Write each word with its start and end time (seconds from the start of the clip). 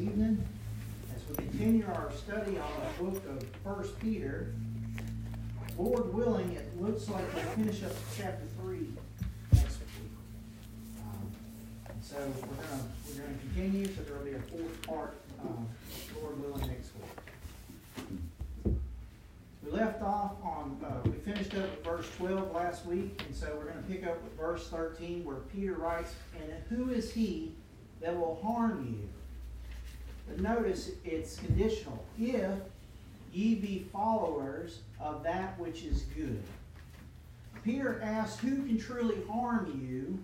evening 0.00 0.46
as 1.14 1.28
we 1.28 1.34
continue 1.44 1.84
our 1.86 2.12
study 2.16 2.56
on 2.58 2.70
the 2.80 3.04
book 3.04 3.22
of 3.30 3.44
First 3.64 3.98
Peter. 3.98 4.54
Lord 5.76 6.14
willing, 6.14 6.52
it 6.52 6.80
looks 6.80 7.08
like 7.08 7.24
we'll 7.34 7.44
finish 7.44 7.82
up 7.82 7.92
chapter 8.16 8.46
three 8.60 8.88
next 9.52 9.78
week. 9.78 10.12
Um, 11.00 11.30
so 12.00 12.16
we're 12.16 12.56
gonna 12.56 12.82
we're 13.08 13.22
gonna 13.22 13.38
continue. 13.38 13.86
So 13.86 14.02
there 14.02 14.16
will 14.18 14.24
be 14.24 14.32
a 14.32 14.40
fourth 14.40 14.86
part, 14.86 15.14
uh, 15.40 16.20
Lord 16.20 16.40
willing, 16.42 16.66
next 16.68 16.90
week. 16.94 18.74
We 19.64 19.72
left 19.72 20.02
off 20.02 20.32
on 20.42 20.78
uh, 20.84 21.08
we 21.08 21.12
finished 21.12 21.54
up 21.54 21.70
with 21.70 21.84
verse 21.84 22.06
twelve 22.16 22.52
last 22.52 22.86
week, 22.86 23.22
and 23.26 23.34
so 23.34 23.52
we're 23.56 23.70
going 23.70 23.82
to 23.82 23.88
pick 23.88 24.06
up 24.06 24.22
with 24.22 24.36
verse 24.36 24.68
thirteen, 24.68 25.24
where 25.24 25.36
Peter 25.36 25.74
writes, 25.74 26.14
"And 26.40 26.52
who 26.68 26.90
is 26.90 27.12
he 27.12 27.52
that 28.00 28.16
will 28.16 28.40
harm 28.42 28.86
you?" 28.88 29.08
But 30.28 30.40
notice 30.40 30.90
it's 31.04 31.38
conditional. 31.38 32.04
If 32.18 32.52
ye 33.32 33.54
be 33.54 33.86
followers 33.92 34.80
of 35.00 35.22
that 35.22 35.58
which 35.58 35.84
is 35.84 36.02
good. 36.16 36.42
Peter 37.64 38.00
asks, 38.02 38.40
Who 38.40 38.56
can 38.64 38.78
truly 38.78 39.18
harm 39.30 39.80
you 39.86 40.18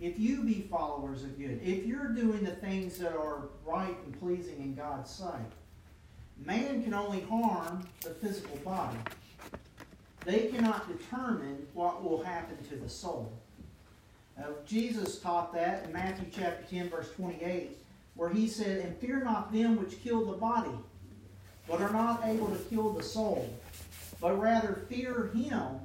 if 0.00 0.18
you 0.18 0.42
be 0.42 0.66
followers 0.70 1.24
of 1.24 1.38
good? 1.38 1.60
If 1.62 1.86
you're 1.86 2.08
doing 2.08 2.44
the 2.44 2.52
things 2.52 2.98
that 2.98 3.12
are 3.16 3.48
right 3.64 3.96
and 4.04 4.20
pleasing 4.20 4.58
in 4.58 4.74
God's 4.74 5.10
sight. 5.10 5.52
Man 6.44 6.82
can 6.82 6.92
only 6.92 7.22
harm 7.22 7.88
the 8.02 8.10
physical 8.10 8.56
body. 8.58 8.98
They 10.26 10.48
cannot 10.48 10.86
determine 10.88 11.66
what 11.72 12.04
will 12.04 12.22
happen 12.22 12.56
to 12.68 12.76
the 12.76 12.88
soul. 12.88 13.32
Jesus 14.66 15.18
taught 15.18 15.54
that 15.54 15.84
in 15.84 15.92
Matthew 15.92 16.26
chapter 16.30 16.62
10, 16.68 16.90
verse 16.90 17.10
28 17.12 17.78
where 18.16 18.30
he 18.30 18.48
said, 18.48 18.80
And 18.80 18.96
fear 18.98 19.22
not 19.22 19.52
them 19.52 19.76
which 19.76 20.02
kill 20.02 20.24
the 20.24 20.36
body, 20.36 20.76
but 21.68 21.80
are 21.80 21.92
not 21.92 22.22
able 22.24 22.48
to 22.48 22.58
kill 22.64 22.92
the 22.92 23.02
soul, 23.02 23.52
but 24.20 24.40
rather 24.40 24.84
fear 24.88 25.30
him 25.34 25.80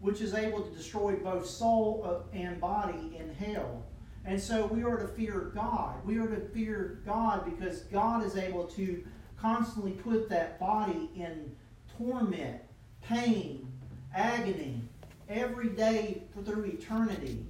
which 0.00 0.20
is 0.20 0.34
able 0.34 0.62
to 0.62 0.76
destroy 0.76 1.14
both 1.14 1.46
soul 1.46 2.02
uh, 2.04 2.36
and 2.36 2.60
body 2.60 3.16
in 3.18 3.32
hell. 3.34 3.84
And 4.24 4.40
so 4.40 4.66
we 4.66 4.82
are 4.84 4.96
to 4.96 5.08
fear 5.08 5.52
God. 5.54 6.04
We 6.04 6.18
are 6.18 6.26
to 6.26 6.40
fear 6.48 7.00
God 7.04 7.44
because 7.44 7.80
God 7.82 8.24
is 8.24 8.36
able 8.36 8.64
to 8.66 9.04
constantly 9.36 9.92
put 9.92 10.28
that 10.28 10.60
body 10.60 11.10
in 11.16 11.54
torment, 11.96 12.60
pain, 13.02 13.66
agony, 14.14 14.80
every 15.28 15.70
day 15.70 16.22
through 16.44 16.64
eternity. 16.64 17.44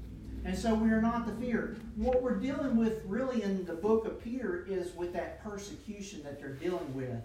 And 0.44 0.58
so 0.58 0.74
we 0.74 0.90
are 0.90 1.00
not 1.00 1.26
to 1.26 1.32
fear. 1.34 1.76
What 1.96 2.22
we're 2.22 2.36
dealing 2.36 2.76
with 2.76 3.02
really 3.06 3.42
in 3.42 3.64
the 3.64 3.74
book 3.74 4.06
of 4.06 4.22
Peter 4.22 4.66
is 4.68 4.94
with 4.94 5.12
that 5.12 5.42
persecution 5.42 6.22
that 6.24 6.40
they're 6.40 6.54
dealing 6.54 6.92
with. 6.94 7.22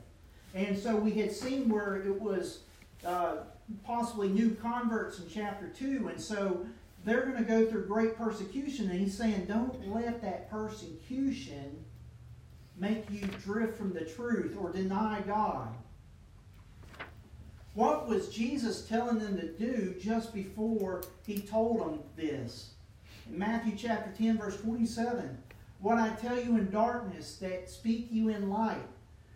And 0.53 0.77
so 0.77 0.95
we 0.95 1.11
had 1.11 1.31
seen 1.31 1.67
where 1.67 1.97
it 1.97 2.21
was 2.21 2.59
uh, 3.05 3.37
possibly 3.83 4.29
new 4.29 4.55
converts 4.55 5.19
in 5.19 5.25
chapter 5.29 5.67
2. 5.67 6.09
And 6.09 6.21
so 6.21 6.65
they're 7.05 7.25
going 7.25 7.37
to 7.37 7.43
go 7.43 7.65
through 7.65 7.87
great 7.87 8.15
persecution. 8.17 8.89
And 8.91 8.99
he's 8.99 9.17
saying, 9.17 9.45
don't 9.45 9.91
let 9.91 10.21
that 10.21 10.51
persecution 10.51 11.83
make 12.77 13.09
you 13.09 13.21
drift 13.43 13.77
from 13.77 13.93
the 13.93 14.05
truth 14.05 14.55
or 14.59 14.71
deny 14.71 15.21
God. 15.25 15.69
What 17.73 18.07
was 18.07 18.29
Jesus 18.29 18.87
telling 18.87 19.19
them 19.19 19.37
to 19.39 19.47
do 19.47 19.95
just 20.01 20.33
before 20.33 21.03
he 21.25 21.39
told 21.39 21.79
them 21.79 21.99
this? 22.15 22.71
Matthew 23.29 23.75
chapter 23.75 24.11
10, 24.17 24.37
verse 24.37 24.59
27, 24.61 25.37
what 25.79 25.97
I 25.97 26.09
tell 26.15 26.37
you 26.37 26.57
in 26.57 26.71
darkness, 26.71 27.37
that 27.37 27.69
speak 27.69 28.07
you 28.11 28.29
in 28.29 28.49
light. 28.49 28.77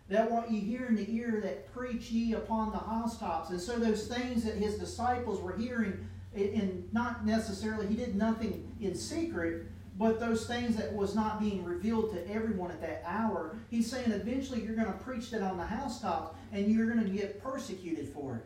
That 0.08 0.30
what 0.30 0.50
you 0.50 0.60
hear 0.60 0.86
in 0.86 0.96
the 0.96 1.10
ear, 1.14 1.40
that 1.42 1.72
preach 1.72 2.10
ye 2.10 2.34
upon 2.34 2.72
the 2.72 2.78
housetops. 2.78 3.50
And 3.50 3.60
so 3.60 3.78
those 3.78 4.08
things 4.08 4.44
that 4.44 4.56
his 4.56 4.76
disciples 4.76 5.40
were 5.40 5.56
hearing, 5.56 6.06
and 6.34 6.88
not 6.92 7.24
necessarily, 7.24 7.86
he 7.86 7.94
did 7.94 8.16
nothing 8.16 8.70
in 8.80 8.94
secret, 8.94 9.66
but 9.98 10.18
those 10.18 10.46
things 10.46 10.76
that 10.76 10.92
was 10.92 11.14
not 11.14 11.40
being 11.40 11.64
revealed 11.64 12.12
to 12.12 12.30
everyone 12.30 12.70
at 12.70 12.80
that 12.80 13.02
hour, 13.06 13.56
he's 13.70 13.90
saying 13.90 14.10
eventually 14.10 14.62
you're 14.62 14.74
going 14.74 14.86
to 14.86 14.98
preach 15.04 15.30
that 15.30 15.42
on 15.42 15.56
the 15.56 15.64
housetops 15.64 16.36
and 16.52 16.66
you're 16.66 16.86
going 16.86 17.04
to 17.04 17.10
get 17.10 17.42
persecuted 17.42 18.08
for 18.08 18.36
it. 18.36 18.44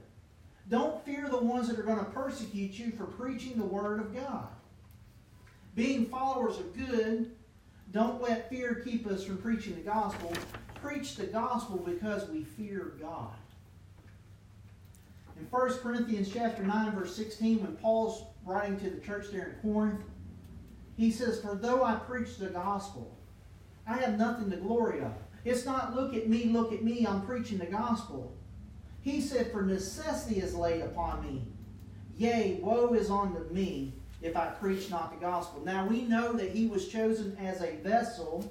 Don't 0.68 1.04
fear 1.04 1.28
the 1.28 1.38
ones 1.38 1.68
that 1.68 1.78
are 1.78 1.84
going 1.84 1.98
to 1.98 2.04
persecute 2.04 2.78
you 2.78 2.90
for 2.90 3.06
preaching 3.06 3.56
the 3.56 3.64
word 3.64 4.00
of 4.00 4.14
God. 4.14 4.48
Being 5.76 6.06
followers 6.06 6.58
of 6.58 6.74
good, 6.74 7.30
don't 7.92 8.22
let 8.22 8.48
fear 8.48 8.82
keep 8.82 9.06
us 9.06 9.22
from 9.22 9.36
preaching 9.36 9.74
the 9.74 9.82
gospel. 9.82 10.32
Preach 10.80 11.16
the 11.16 11.26
gospel 11.26 11.76
because 11.76 12.28
we 12.30 12.44
fear 12.44 12.94
God. 12.98 13.34
In 15.38 15.44
1 15.50 15.78
Corinthians 15.78 16.30
chapter 16.32 16.62
9, 16.62 16.92
verse 16.92 17.14
16, 17.14 17.62
when 17.62 17.76
Paul's 17.76 18.24
writing 18.46 18.80
to 18.80 18.88
the 18.88 19.00
church 19.00 19.26
there 19.30 19.48
in 19.50 19.70
Corinth, 19.70 20.00
he 20.96 21.10
says, 21.10 21.42
For 21.42 21.54
though 21.54 21.84
I 21.84 21.96
preach 21.96 22.38
the 22.38 22.46
gospel, 22.46 23.14
I 23.86 23.98
have 23.98 24.18
nothing 24.18 24.50
to 24.50 24.56
glory 24.56 25.02
of. 25.02 25.12
It's 25.44 25.66
not 25.66 25.94
look 25.94 26.14
at 26.14 26.26
me, 26.26 26.44
look 26.44 26.72
at 26.72 26.82
me, 26.82 27.06
I'm 27.06 27.26
preaching 27.26 27.58
the 27.58 27.66
gospel. 27.66 28.34
He 29.02 29.20
said, 29.20 29.52
For 29.52 29.60
necessity 29.60 30.40
is 30.40 30.54
laid 30.54 30.80
upon 30.80 31.22
me. 31.22 31.44
Yea, 32.16 32.60
woe 32.62 32.94
is 32.94 33.10
unto 33.10 33.40
me 33.52 33.92
if 34.22 34.36
I 34.36 34.46
preach 34.46 34.90
not 34.90 35.12
the 35.12 35.24
gospel. 35.24 35.62
Now 35.64 35.86
we 35.86 36.02
know 36.02 36.32
that 36.32 36.50
he 36.50 36.66
was 36.66 36.88
chosen 36.88 37.36
as 37.40 37.60
a 37.60 37.76
vessel 37.76 38.50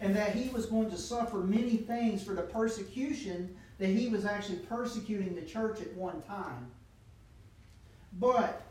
and 0.00 0.14
that 0.14 0.34
he 0.34 0.50
was 0.50 0.66
going 0.66 0.90
to 0.90 0.96
suffer 0.96 1.38
many 1.38 1.76
things 1.76 2.22
for 2.22 2.34
the 2.34 2.42
persecution 2.42 3.56
that 3.78 3.88
he 3.88 4.08
was 4.08 4.24
actually 4.24 4.58
persecuting 4.58 5.34
the 5.34 5.42
church 5.42 5.80
at 5.80 5.92
one 5.94 6.22
time. 6.22 6.66
But 8.18 8.62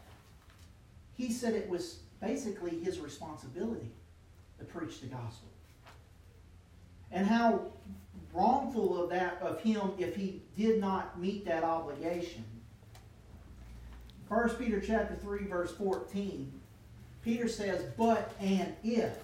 he 1.15 1.31
said 1.31 1.53
it 1.53 1.69
was 1.69 1.99
basically 2.21 2.79
his 2.79 2.99
responsibility 2.99 3.91
to 4.59 4.65
preach 4.65 5.01
the 5.01 5.07
gospel. 5.07 5.49
And 7.11 7.25
how 7.25 7.67
wrongful 8.33 9.01
of 9.01 9.09
that 9.09 9.41
of 9.41 9.61
him 9.61 9.91
if 9.97 10.15
he 10.15 10.41
did 10.57 10.79
not 10.79 11.19
meet 11.19 11.45
that 11.45 11.63
obligation. 11.63 12.43
1 14.27 14.49
Peter 14.55 14.81
chapter 14.81 15.15
3, 15.15 15.45
verse 15.45 15.71
14, 15.73 16.51
Peter 17.23 17.47
says, 17.47 17.83
But 17.97 18.31
and 18.39 18.73
if 18.83 19.17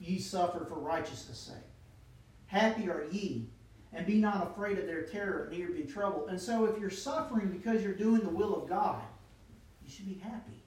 ye 0.00 0.18
suffer 0.18 0.64
for 0.64 0.76
righteousness' 0.76 1.38
sake, 1.38 1.56
happy 2.46 2.88
are 2.88 3.04
ye, 3.10 3.48
and 3.92 4.06
be 4.06 4.18
not 4.18 4.50
afraid 4.50 4.78
of 4.78 4.86
their 4.86 5.02
terror, 5.02 5.48
neither 5.50 5.72
be 5.72 5.82
troubled. 5.82 6.28
And 6.28 6.40
so 6.40 6.66
if 6.66 6.78
you're 6.78 6.90
suffering 6.90 7.48
because 7.48 7.82
you're 7.82 7.94
doing 7.94 8.20
the 8.20 8.28
will 8.28 8.54
of 8.54 8.68
God, 8.68 9.02
you 9.84 9.90
should 9.90 10.06
be 10.06 10.20
happy. 10.22 10.62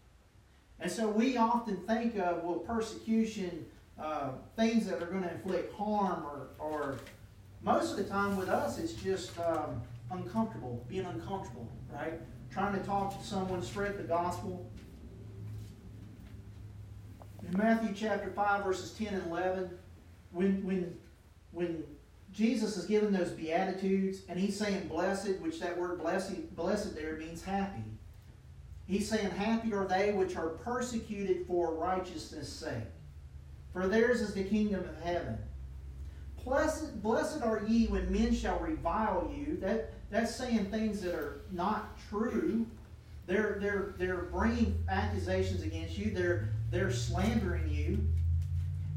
And 0.79 0.91
so 0.91 1.07
we 1.07 1.37
often 1.37 1.77
think 1.87 2.17
of, 2.17 2.43
well, 2.43 2.59
persecution, 2.59 3.65
uh, 3.99 4.31
things 4.55 4.85
that 4.85 5.01
are 5.01 5.07
going 5.07 5.23
to 5.23 5.31
inflict 5.31 5.73
harm, 5.73 6.23
or, 6.25 6.49
or 6.59 6.97
most 7.63 7.91
of 7.91 7.97
the 7.97 8.03
time 8.03 8.37
with 8.37 8.49
us, 8.49 8.77
it's 8.77 8.93
just 8.93 9.31
um, 9.39 9.81
uncomfortable, 10.11 10.85
being 10.87 11.05
uncomfortable, 11.05 11.67
right? 11.91 12.19
Trying 12.57 12.73
to 12.73 12.85
talk 12.87 13.15
to 13.15 13.23
someone, 13.23 13.61
spread 13.61 13.99
the 13.99 14.03
gospel. 14.03 14.67
In 17.47 17.55
Matthew 17.55 17.93
chapter 17.93 18.31
5, 18.31 18.63
verses 18.63 18.93
10 18.93 19.13
and 19.13 19.27
11, 19.27 19.69
when, 20.31 20.65
when, 20.65 20.97
when 21.51 21.83
Jesus 22.33 22.75
is 22.75 22.85
giving 22.85 23.11
those 23.11 23.29
Beatitudes 23.29 24.21
and 24.27 24.39
he's 24.39 24.57
saying 24.57 24.87
blessed, 24.87 25.39
which 25.39 25.59
that 25.59 25.77
word 25.77 25.99
blessed, 25.99 26.55
blessed 26.55 26.95
there 26.95 27.17
means 27.17 27.43
happy. 27.43 27.83
He's 28.87 29.07
saying, 29.07 29.29
Happy 29.29 29.71
are 29.73 29.85
they 29.85 30.13
which 30.13 30.35
are 30.35 30.49
persecuted 30.49 31.45
for 31.45 31.75
righteousness' 31.75 32.51
sake, 32.51 32.89
for 33.71 33.87
theirs 33.87 34.19
is 34.19 34.33
the 34.33 34.43
kingdom 34.43 34.79
of 34.79 34.99
heaven. 35.03 35.37
Blessed, 36.43 37.03
blessed 37.03 37.43
are 37.43 37.61
ye 37.67 37.85
when 37.85 38.11
men 38.11 38.33
shall 38.33 38.57
revile 38.57 39.31
you. 39.35 39.57
That, 39.57 39.91
that's 40.09 40.35
saying 40.35 40.65
things 40.65 41.01
that 41.01 41.13
are 41.13 41.41
not 41.51 41.97
true. 42.09 42.65
They're, 43.25 43.57
they're, 43.59 43.93
they're 43.97 44.23
bringing 44.31 44.83
accusations 44.89 45.63
against 45.63 45.97
you. 45.97 46.11
They're, 46.11 46.49
they're 46.71 46.91
slandering 46.91 47.69
you 47.69 47.99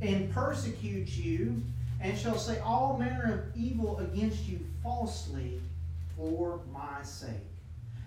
and 0.00 0.32
persecute 0.32 1.08
you 1.16 1.62
and 2.00 2.16
shall 2.16 2.38
say 2.38 2.58
all 2.60 2.96
manner 2.96 3.32
of 3.34 3.56
evil 3.60 3.98
against 3.98 4.46
you 4.46 4.60
falsely 4.82 5.60
for 6.16 6.60
my 6.72 7.02
sake. 7.02 7.30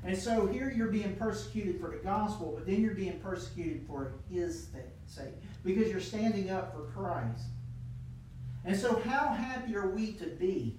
And 0.06 0.18
so 0.18 0.48
here 0.48 0.72
you're 0.76 0.88
being 0.88 1.16
persecuted 1.16 1.80
for 1.80 1.90
the 1.90 1.98
gospel, 1.98 2.54
but 2.56 2.66
then 2.66 2.82
you're 2.82 2.96
being 2.96 3.20
persecuted 3.20 3.86
for 3.88 4.14
his 4.30 4.68
sake 5.08 5.34
because 5.64 5.90
you're 5.90 6.02
standing 6.02 6.50
up 6.50 6.74
for 6.74 6.82
Christ. 6.92 7.46
And 8.66 8.76
so, 8.76 9.02
how 9.06 9.28
happy 9.30 9.76
are 9.76 9.90
we 9.90 10.14
to 10.14 10.26
be 10.26 10.78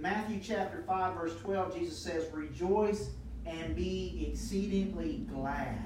Matthew 0.00 0.40
chapter 0.42 0.82
5, 0.86 1.14
verse 1.14 1.36
12, 1.40 1.76
Jesus 1.76 1.98
says, 1.98 2.26
Rejoice 2.32 3.10
and 3.44 3.76
be 3.76 4.26
exceedingly 4.30 5.26
glad. 5.30 5.78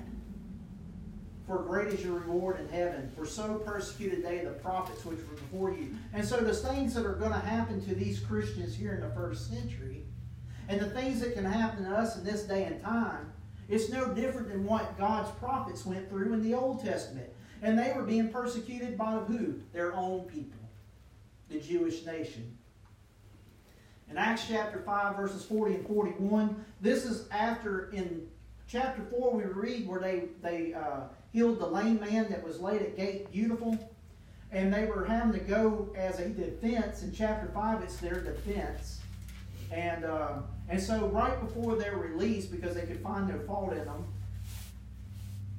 for 1.47 1.59
great 1.59 1.89
is 1.89 2.03
your 2.03 2.15
reward 2.21 2.61
in 2.61 2.69
heaven. 2.69 3.11
For 3.17 3.27
so 3.27 3.57
persecuted 3.57 4.25
they 4.25 4.39
the 4.39 4.51
prophets 4.51 5.05
which 5.05 5.19
were 5.19 5.35
before 5.35 5.73
you. 5.73 5.97
And 6.13 6.25
so 6.25 6.37
the 6.37 6.55
things 6.55 6.95
that 6.95 7.05
are 7.05 7.15
going 7.15 7.33
to 7.33 7.39
happen 7.39 7.85
to 7.87 7.95
these 7.95 8.21
Christians 8.21 8.75
here 8.75 8.95
in 8.95 9.01
the 9.01 9.11
first 9.11 9.51
century, 9.51 10.05
and 10.69 10.81
the 10.81 10.91
things 10.91 11.21
that 11.21 11.35
can 11.35 11.45
happen 11.45 11.85
to 11.85 11.91
us 11.91 12.17
in 12.17 12.25
this 12.25 12.45
day 12.45 12.65
and 12.65 12.81
time, 12.83 13.33
it's 13.69 13.91
no 13.91 14.15
different 14.15 14.49
than 14.49 14.65
what 14.65 14.97
God's 14.97 15.31
prophets 15.33 15.85
went 15.85 16.09
through 16.09 16.33
in 16.33 16.43
the 16.43 16.55
Old 16.55 16.85
Testament. 16.85 17.29
And 17.63 17.79
they 17.79 17.93
were 17.97 18.05
being 18.05 18.31
persecuted 18.31 18.97
by 18.97 19.15
who? 19.15 19.55
Their 19.73 19.95
own 19.95 20.21
people, 20.23 20.61
the 21.49 21.59
Jewish 21.59 22.07
nation. 22.07 22.57
In 24.11 24.19
Acts 24.19 24.47
chapter 24.49 24.81
5, 24.81 25.17
verses 25.17 25.45
40 25.45 25.75
and 25.75 25.87
41, 25.87 26.65
this 26.81 27.05
is 27.05 27.29
after 27.31 27.91
in 27.91 28.29
chapter 28.69 29.03
4 29.11 29.33
we 29.33 29.45
read 29.45 29.89
where 29.89 30.01
they, 30.01 30.25
they 30.43 30.75
uh, 30.75 31.01
healed 31.33 31.59
the 31.59 31.67
lame 31.67 32.01
man 32.01 32.29
that 32.31 32.43
was 32.43 32.61
laid 32.61 32.83
at 32.83 32.97
gate 32.97 33.31
beautiful. 33.33 33.77
And 34.53 34.73
they 34.73 34.87
were 34.87 35.05
having 35.05 35.33
to 35.33 35.41
go 35.41 35.93
as 35.97 36.21
a 36.21 36.29
defense. 36.29 37.03
In 37.03 37.13
chapter 37.13 37.51
5, 37.53 37.83
it's 37.83 37.97
their 37.97 38.21
defense. 38.21 39.01
And, 39.73 40.05
uh, 40.05 40.35
and 40.69 40.81
so, 40.81 41.09
right 41.09 41.41
before 41.41 41.75
their 41.75 41.97
release, 41.97 42.47
because 42.47 42.77
they 42.77 42.87
could 42.87 43.01
find 43.01 43.29
no 43.29 43.39
fault 43.41 43.73
in 43.73 43.85
them, 43.85 44.05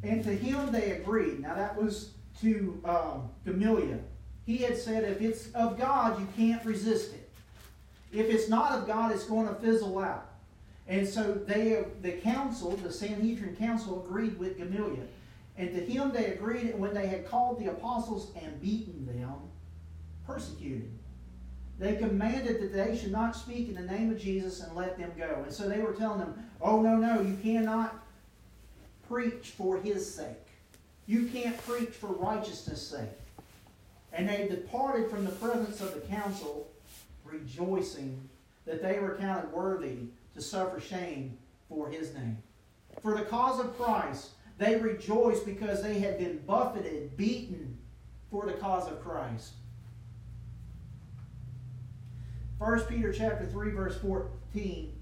and 0.03 0.23
to 0.23 0.33
him 0.33 0.71
they 0.71 0.91
agreed. 0.91 1.41
Now, 1.41 1.55
that 1.55 1.75
was 1.75 2.11
to 2.41 2.79
um, 2.85 3.29
Gamaliel. 3.45 3.99
He 4.45 4.57
had 4.57 4.77
said, 4.77 5.03
if 5.03 5.21
it's 5.21 5.51
of 5.53 5.77
God, 5.77 6.19
you 6.19 6.27
can't 6.37 6.63
resist 6.63 7.13
it. 7.13 7.24
If 8.15 8.29
it's 8.29 8.47
not 8.47 8.71
of 8.71 8.87
God, 8.87 9.11
it's 9.11 9.25
going 9.25 9.47
to 9.47 9.55
fizzle 9.55 9.99
out. 9.99 10.31
And 10.87 11.07
so 11.07 11.33
they, 11.33 11.83
the 12.01 12.13
council, 12.13 12.71
the 12.71 12.91
Sanhedrin 12.91 13.55
council, 13.55 14.05
agreed 14.05 14.37
with 14.39 14.57
Gamaliel. 14.57 15.07
And 15.57 15.73
to 15.73 15.81
him 15.81 16.11
they 16.11 16.27
agreed, 16.27 16.67
and 16.67 16.79
when 16.79 16.93
they 16.93 17.07
had 17.07 17.27
called 17.27 17.59
the 17.59 17.71
apostles 17.71 18.31
and 18.41 18.61
beaten 18.61 19.05
them, 19.05 19.33
persecuted. 20.25 20.91
They 21.77 21.95
commanded 21.95 22.61
that 22.61 22.73
they 22.73 22.97
should 22.97 23.11
not 23.11 23.35
speak 23.35 23.67
in 23.67 23.75
the 23.75 23.81
name 23.81 24.11
of 24.11 24.19
Jesus 24.19 24.61
and 24.61 24.75
let 24.75 24.97
them 24.97 25.11
go. 25.17 25.43
And 25.43 25.53
so 25.53 25.67
they 25.67 25.79
were 25.79 25.93
telling 25.93 26.19
them, 26.19 26.35
oh, 26.61 26.81
no, 26.81 26.95
no, 26.95 27.21
you 27.21 27.37
cannot 27.43 27.95
preach 29.09 29.53
for 29.57 29.77
his 29.77 30.13
sake. 30.13 30.47
You 31.05 31.27
can't 31.27 31.57
preach 31.65 31.89
for 31.89 32.07
righteousness' 32.07 32.87
sake. 32.87 33.09
And 34.13 34.29
they 34.29 34.47
departed 34.47 35.09
from 35.09 35.25
the 35.25 35.31
presence 35.31 35.81
of 35.81 35.93
the 35.93 35.99
council, 36.01 36.67
rejoicing 37.39 38.29
that 38.65 38.81
they 38.81 38.99
were 38.99 39.15
counted 39.15 39.51
worthy 39.51 39.97
to 40.33 40.41
suffer 40.41 40.79
shame 40.79 41.37
for 41.69 41.89
his 41.89 42.13
name. 42.13 42.37
For 43.01 43.15
the 43.15 43.25
cause 43.25 43.59
of 43.59 43.77
Christ, 43.77 44.31
they 44.57 44.77
rejoiced 44.77 45.45
because 45.45 45.83
they 45.83 45.99
had 45.99 46.17
been 46.17 46.39
buffeted, 46.45 47.17
beaten 47.17 47.77
for 48.31 48.45
the 48.45 48.53
cause 48.53 48.89
of 48.89 49.01
Christ. 49.03 49.53
1 52.57 52.79
Peter 52.85 53.11
chapter 53.11 53.45
3 53.45 53.71
verse 53.71 53.97
14 53.99 54.93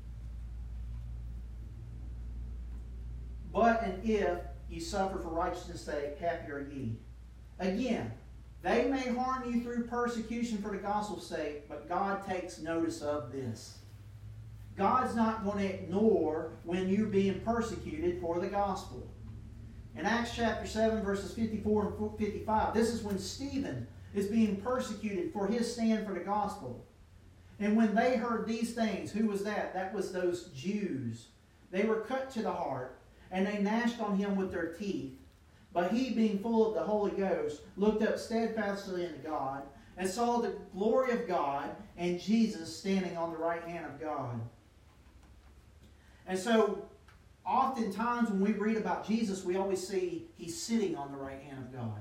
But 3.53 3.83
and 3.83 4.03
if 4.03 4.39
ye 4.67 4.79
suffer 4.79 5.19
for 5.19 5.29
righteousness' 5.29 5.81
sake, 5.81 6.17
happy 6.17 6.51
are 6.51 6.67
ye. 6.73 6.95
Again, 7.59 8.11
they 8.63 8.85
may 8.85 9.09
harm 9.09 9.53
you 9.53 9.61
through 9.61 9.87
persecution 9.87 10.57
for 10.59 10.71
the 10.71 10.77
gospel's 10.77 11.27
sake, 11.27 11.67
but 11.67 11.89
God 11.89 12.25
takes 12.25 12.59
notice 12.59 13.01
of 13.01 13.31
this. 13.31 13.79
God's 14.77 15.15
not 15.15 15.43
going 15.43 15.59
to 15.59 15.73
ignore 15.73 16.53
when 16.63 16.89
you're 16.89 17.07
being 17.07 17.41
persecuted 17.41 18.21
for 18.21 18.39
the 18.39 18.47
gospel. 18.47 19.07
In 19.95 20.05
Acts 20.05 20.35
chapter 20.35 20.65
7, 20.65 21.03
verses 21.03 21.33
54 21.33 21.93
and 21.99 22.17
55, 22.17 22.73
this 22.73 22.89
is 22.89 23.03
when 23.03 23.19
Stephen 23.19 23.85
is 24.15 24.27
being 24.27 24.55
persecuted 24.55 25.31
for 25.33 25.45
his 25.45 25.71
stand 25.71 26.07
for 26.07 26.13
the 26.13 26.21
gospel. 26.21 26.85
And 27.59 27.75
when 27.77 27.93
they 27.93 28.15
heard 28.15 28.47
these 28.47 28.73
things, 28.73 29.11
who 29.11 29.27
was 29.27 29.43
that? 29.43 29.73
That 29.73 29.93
was 29.93 30.11
those 30.11 30.45
Jews. 30.55 31.27
They 31.69 31.83
were 31.83 32.01
cut 32.01 32.31
to 32.31 32.41
the 32.41 32.51
heart, 32.51 32.97
and 33.29 33.45
they 33.45 33.59
gnashed 33.59 33.99
on 33.99 34.17
him 34.17 34.35
with 34.35 34.51
their 34.51 34.73
teeth. 34.73 35.19
But 35.73 35.91
he, 35.91 36.11
being 36.11 36.39
full 36.39 36.67
of 36.67 36.75
the 36.75 36.83
Holy 36.83 37.11
Ghost, 37.11 37.61
looked 37.77 38.03
up 38.03 38.19
steadfastly 38.19 39.05
into 39.05 39.17
God, 39.19 39.63
and 39.97 40.07
saw 40.07 40.39
the 40.39 40.55
glory 40.73 41.11
of 41.11 41.27
God, 41.27 41.75
and 41.97 42.19
Jesus 42.19 42.75
standing 42.75 43.17
on 43.17 43.31
the 43.31 43.37
right 43.37 43.63
hand 43.63 43.85
of 43.85 43.99
God. 43.99 44.39
And 46.27 46.37
so, 46.37 46.85
oftentimes 47.45 48.29
when 48.29 48.41
we 48.41 48.53
read 48.53 48.77
about 48.77 49.07
Jesus, 49.07 49.43
we 49.43 49.57
always 49.57 49.85
see 49.85 50.27
he's 50.35 50.59
sitting 50.59 50.95
on 50.95 51.11
the 51.11 51.17
right 51.17 51.41
hand 51.41 51.59
of 51.59 51.73
God. 51.73 51.99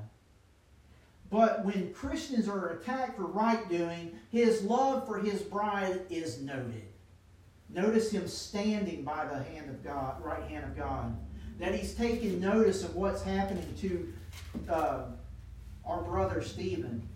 But 1.30 1.64
when 1.64 1.94
Christians 1.94 2.46
are 2.46 2.70
attacked 2.70 3.16
for 3.16 3.24
right 3.24 3.66
doing, 3.70 4.12
his 4.30 4.62
love 4.62 5.06
for 5.06 5.18
his 5.18 5.40
bride 5.40 6.02
is 6.10 6.42
noted. 6.42 6.84
Notice 7.70 8.10
him 8.10 8.28
standing 8.28 9.02
by 9.02 9.24
the 9.24 9.42
hand 9.42 9.70
of 9.70 9.82
God, 9.82 10.22
right 10.22 10.42
hand 10.42 10.64
of 10.64 10.76
God. 10.76 11.16
That 11.58 11.74
he's 11.74 11.94
taking 11.94 12.40
notice 12.40 12.82
of 12.82 12.94
what's 12.96 13.22
happening 13.22 13.74
to 13.80 14.12
uh, 14.68 15.00
our 15.86 16.02
brother 16.02 16.42
Stephen. 16.42 17.06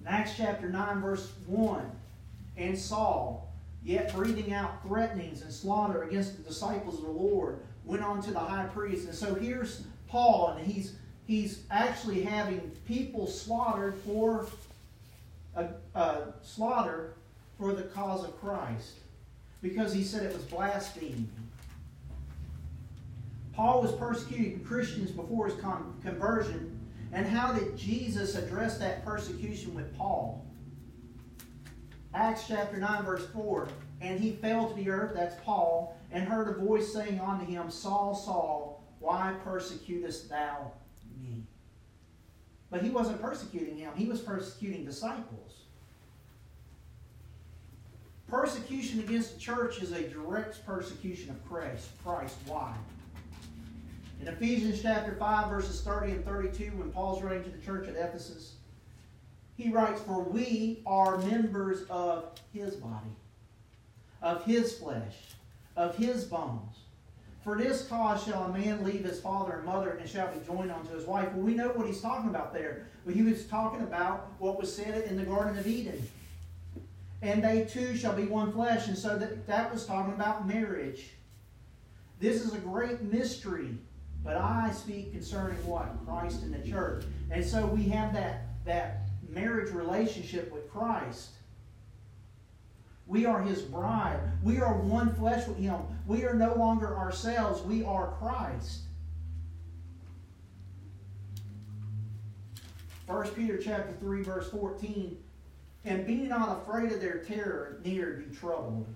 In 0.00 0.06
Acts 0.06 0.34
chapter 0.36 0.68
9, 0.68 1.00
verse 1.00 1.32
1, 1.46 1.90
and 2.56 2.78
Saul, 2.78 3.52
yet 3.82 4.14
breathing 4.14 4.52
out 4.52 4.82
threatenings 4.86 5.42
and 5.42 5.52
slaughter 5.52 6.02
against 6.04 6.36
the 6.36 6.42
disciples 6.42 6.98
of 6.98 7.04
the 7.06 7.10
Lord, 7.10 7.58
went 7.84 8.02
on 8.02 8.22
to 8.22 8.30
the 8.30 8.38
high 8.38 8.66
priest. 8.66 9.06
And 9.06 9.14
so 9.14 9.34
here's 9.34 9.82
Paul, 10.08 10.56
and 10.56 10.66
he's 10.66 10.94
he's 11.26 11.62
actually 11.70 12.22
having 12.22 12.60
people 12.86 13.26
slaughtered 13.26 13.96
for 14.04 14.46
a, 15.56 15.68
a 15.94 16.18
slaughter 16.42 17.14
for 17.58 17.72
the 17.72 17.82
cause 17.82 18.24
of 18.24 18.38
Christ 18.40 18.94
because 19.62 19.92
he 19.92 20.04
said 20.04 20.24
it 20.24 20.32
was 20.32 20.42
blasphemy. 20.44 21.24
Paul 23.56 23.80
was 23.80 23.92
persecuting 23.92 24.62
Christians 24.62 25.10
before 25.10 25.46
his 25.46 25.58
con- 25.58 25.98
conversion, 26.02 26.78
and 27.12 27.26
how 27.26 27.52
did 27.52 27.74
Jesus 27.76 28.34
address 28.34 28.76
that 28.78 29.02
persecution 29.02 29.74
with 29.74 29.96
Paul? 29.96 30.44
Acts 32.12 32.44
chapter 32.46 32.76
9, 32.76 33.04
verse 33.04 33.26
4. 33.32 33.68
And 34.02 34.20
he 34.20 34.32
fell 34.32 34.68
to 34.68 34.74
the 34.74 34.90
earth, 34.90 35.12
that's 35.14 35.36
Paul, 35.42 35.96
and 36.12 36.28
heard 36.28 36.48
a 36.48 36.60
voice 36.60 36.92
saying 36.92 37.18
unto 37.18 37.46
him, 37.46 37.70
Saul, 37.70 38.14
Saul, 38.14 38.84
why 39.00 39.34
persecutest 39.42 40.28
thou 40.28 40.72
me? 41.18 41.42
But 42.70 42.82
he 42.82 42.90
wasn't 42.90 43.22
persecuting 43.22 43.78
him, 43.78 43.92
he 43.96 44.04
was 44.04 44.20
persecuting 44.20 44.84
disciples. 44.84 45.62
Persecution 48.28 49.00
against 49.00 49.34
the 49.34 49.40
church 49.40 49.80
is 49.80 49.92
a 49.92 50.02
direct 50.08 50.66
persecution 50.66 51.30
of 51.30 51.48
Christ. 51.48 51.88
Christ. 52.02 52.36
Why? 52.44 52.74
In 54.20 54.28
Ephesians 54.28 54.82
chapter 54.82 55.14
5, 55.14 55.50
verses 55.50 55.82
30 55.82 56.12
and 56.12 56.24
32, 56.24 56.72
when 56.76 56.90
Paul's 56.90 57.22
writing 57.22 57.44
to 57.44 57.50
the 57.50 57.64
church 57.64 57.88
at 57.88 57.96
Ephesus, 57.96 58.54
he 59.56 59.70
writes, 59.70 60.00
For 60.00 60.22
we 60.22 60.82
are 60.86 61.18
members 61.18 61.84
of 61.88 62.38
his 62.52 62.74
body, 62.76 63.16
of 64.22 64.44
his 64.44 64.76
flesh, 64.78 65.14
of 65.76 65.96
his 65.96 66.24
bones. 66.24 66.78
For 67.44 67.56
this 67.56 67.86
cause 67.86 68.24
shall 68.24 68.44
a 68.44 68.52
man 68.52 68.82
leave 68.82 69.04
his 69.04 69.20
father 69.20 69.58
and 69.58 69.66
mother 69.66 69.90
and 69.90 70.08
shall 70.08 70.32
be 70.32 70.44
joined 70.44 70.72
unto 70.72 70.92
his 70.92 71.04
wife. 71.04 71.32
Well, 71.32 71.44
we 71.44 71.54
know 71.54 71.68
what 71.68 71.86
he's 71.86 72.00
talking 72.00 72.28
about 72.28 72.52
there. 72.52 72.86
Well, 73.04 73.14
he 73.14 73.22
was 73.22 73.46
talking 73.46 73.82
about 73.82 74.32
what 74.38 74.58
was 74.58 74.74
said 74.74 75.04
in 75.04 75.16
the 75.16 75.22
Garden 75.22 75.56
of 75.56 75.66
Eden 75.66 76.08
and 77.22 77.42
they 77.42 77.64
two 77.64 77.96
shall 77.96 78.14
be 78.14 78.24
one 78.24 78.52
flesh. 78.52 78.88
And 78.88 78.96
so 78.96 79.16
that, 79.16 79.46
that 79.46 79.72
was 79.72 79.86
talking 79.86 80.12
about 80.12 80.46
marriage. 80.46 81.10
This 82.20 82.44
is 82.44 82.54
a 82.54 82.58
great 82.58 83.02
mystery, 83.02 83.76
but 84.26 84.36
I 84.36 84.70
speak 84.72 85.12
concerning 85.12 85.56
what? 85.66 86.04
Christ 86.04 86.42
and 86.42 86.52
the 86.52 86.68
church. 86.68 87.04
And 87.30 87.44
so 87.44 87.64
we 87.66 87.84
have 87.84 88.12
that, 88.12 88.48
that 88.66 89.06
marriage 89.30 89.72
relationship 89.72 90.52
with 90.52 90.70
Christ. 90.70 91.30
We 93.06 93.24
are 93.24 93.40
his 93.40 93.62
bride. 93.62 94.18
We 94.42 94.60
are 94.60 94.74
one 94.74 95.14
flesh 95.14 95.46
with 95.46 95.58
him. 95.58 95.76
We 96.06 96.24
are 96.24 96.34
no 96.34 96.54
longer 96.54 96.96
ourselves. 96.98 97.62
We 97.62 97.84
are 97.84 98.08
Christ. 98.18 98.80
1 103.06 103.28
Peter 103.28 103.56
chapter 103.56 103.94
3, 104.00 104.22
verse 104.22 104.50
14 104.50 105.16
and 105.86 106.04
be 106.04 106.16
not 106.16 106.58
afraid 106.60 106.90
of 106.90 107.00
their 107.00 107.18
terror, 107.18 107.80
neither 107.84 108.14
be 108.14 108.34
troubled. 108.34 108.86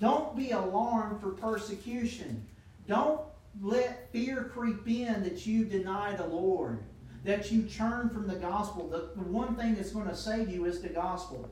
Don't 0.00 0.34
be 0.34 0.50
alarmed 0.50 1.20
for 1.20 1.30
persecution. 1.30 2.44
Don't 2.88 3.20
let 3.62 4.10
fear 4.12 4.50
creep 4.52 4.86
in 4.86 5.22
that 5.22 5.46
you 5.46 5.64
deny 5.64 6.14
the 6.14 6.26
Lord, 6.26 6.82
that 7.24 7.50
you 7.50 7.62
turn 7.62 8.10
from 8.10 8.26
the 8.26 8.36
gospel. 8.36 8.88
The, 8.88 9.10
the 9.20 9.28
one 9.28 9.56
thing 9.56 9.74
that's 9.74 9.90
going 9.90 10.08
to 10.08 10.16
save 10.16 10.48
you 10.48 10.64
is 10.66 10.80
the 10.80 10.88
gospel. 10.88 11.48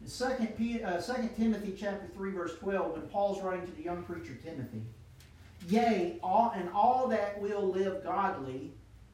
In 0.00 0.08
2, 0.08 0.84
uh, 0.84 1.00
2 1.00 1.30
Timothy 1.36 1.74
chapter 1.78 2.08
3, 2.14 2.32
verse 2.32 2.56
12, 2.58 2.92
when 2.92 3.02
Paul's 3.02 3.42
writing 3.42 3.66
to 3.66 3.72
the 3.72 3.82
young 3.82 4.02
preacher 4.02 4.34
Timothy, 4.34 4.82
Yea, 5.68 6.18
all, 6.22 6.52
and 6.56 6.68
all 6.70 7.06
that 7.08 7.40
will 7.40 7.68
live 7.68 8.02
godly 8.02 8.72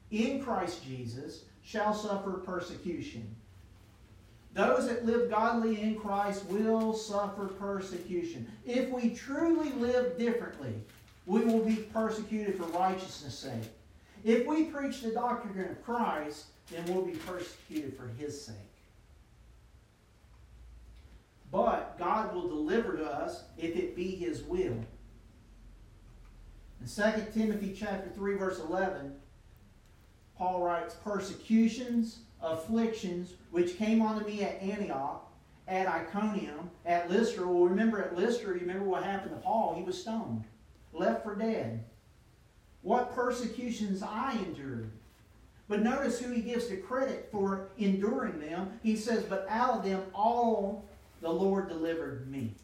in 0.09 0.43
Christ 0.43 0.83
Jesus 0.83 1.43
shall 1.61 1.93
suffer 1.93 2.31
persecution. 2.31 3.35
Those 4.53 4.87
that 4.87 5.05
live 5.05 5.29
godly 5.29 5.79
in 5.79 5.99
Christ 5.99 6.45
will 6.45 6.93
suffer 6.93 7.45
persecution. 7.45 8.47
If 8.65 8.89
we 8.89 9.11
truly 9.11 9.71
live 9.73 10.17
differently, 10.17 10.73
we 11.29 11.41
will 11.41 11.63
be 11.63 11.75
persecuted 11.75 12.57
for 12.57 12.63
righteousness' 12.63 13.37
sake. 13.37 13.71
If 14.23 14.47
we 14.47 14.63
preach 14.63 15.01
the 15.01 15.11
doctrine 15.11 15.63
of 15.69 15.85
Christ, 15.85 16.45
then 16.71 16.83
we'll 16.87 17.05
be 17.05 17.17
persecuted 17.19 17.95
for 17.95 18.07
his 18.17 18.43
sake. 18.43 18.55
But 21.51 21.99
God 21.99 22.33
will 22.33 22.47
deliver 22.47 22.97
to 22.97 23.05
us 23.05 23.43
if 23.59 23.75
it 23.75 23.95
be 23.95 24.15
his 24.15 24.41
will. 24.41 24.83
In 26.81 26.87
2 26.87 27.25
Timothy 27.31 27.75
chapter 27.79 28.09
3, 28.09 28.35
verse 28.35 28.59
11, 28.59 29.13
Paul 30.35 30.63
writes, 30.63 30.95
Persecutions, 30.95 32.21
afflictions, 32.41 33.33
which 33.51 33.77
came 33.77 34.01
unto 34.01 34.25
me 34.25 34.41
at 34.43 34.59
Antioch, 34.63 35.31
at 35.67 35.85
Iconium, 35.87 36.71
at 36.87 37.07
Lystra. 37.11 37.45
Well, 37.45 37.65
remember 37.65 38.01
at 38.03 38.17
Lystra, 38.17 38.55
you 38.55 38.61
remember 38.61 38.85
what 38.85 39.03
happened 39.03 39.35
to 39.35 39.41
Paul? 39.41 39.75
He 39.77 39.83
was 39.83 40.01
stoned, 40.01 40.45
left 40.93 41.23
for 41.23 41.35
dead. 41.35 41.83
What 42.81 43.13
persecutions 43.13 44.01
I 44.01 44.33
endured. 44.45 44.91
But 45.67 45.83
notice 45.83 46.19
who 46.19 46.31
he 46.31 46.41
gives 46.41 46.67
the 46.67 46.77
credit 46.77 47.29
for 47.31 47.69
enduring 47.77 48.39
them. 48.39 48.79
He 48.81 48.95
says, 48.95 49.23
But 49.23 49.45
out 49.49 49.75
of 49.75 49.83
them 49.83 50.03
all 50.13 50.85
the 51.21 51.29
Lord 51.29 51.67
delivered 51.67 52.29
me. 52.29 52.55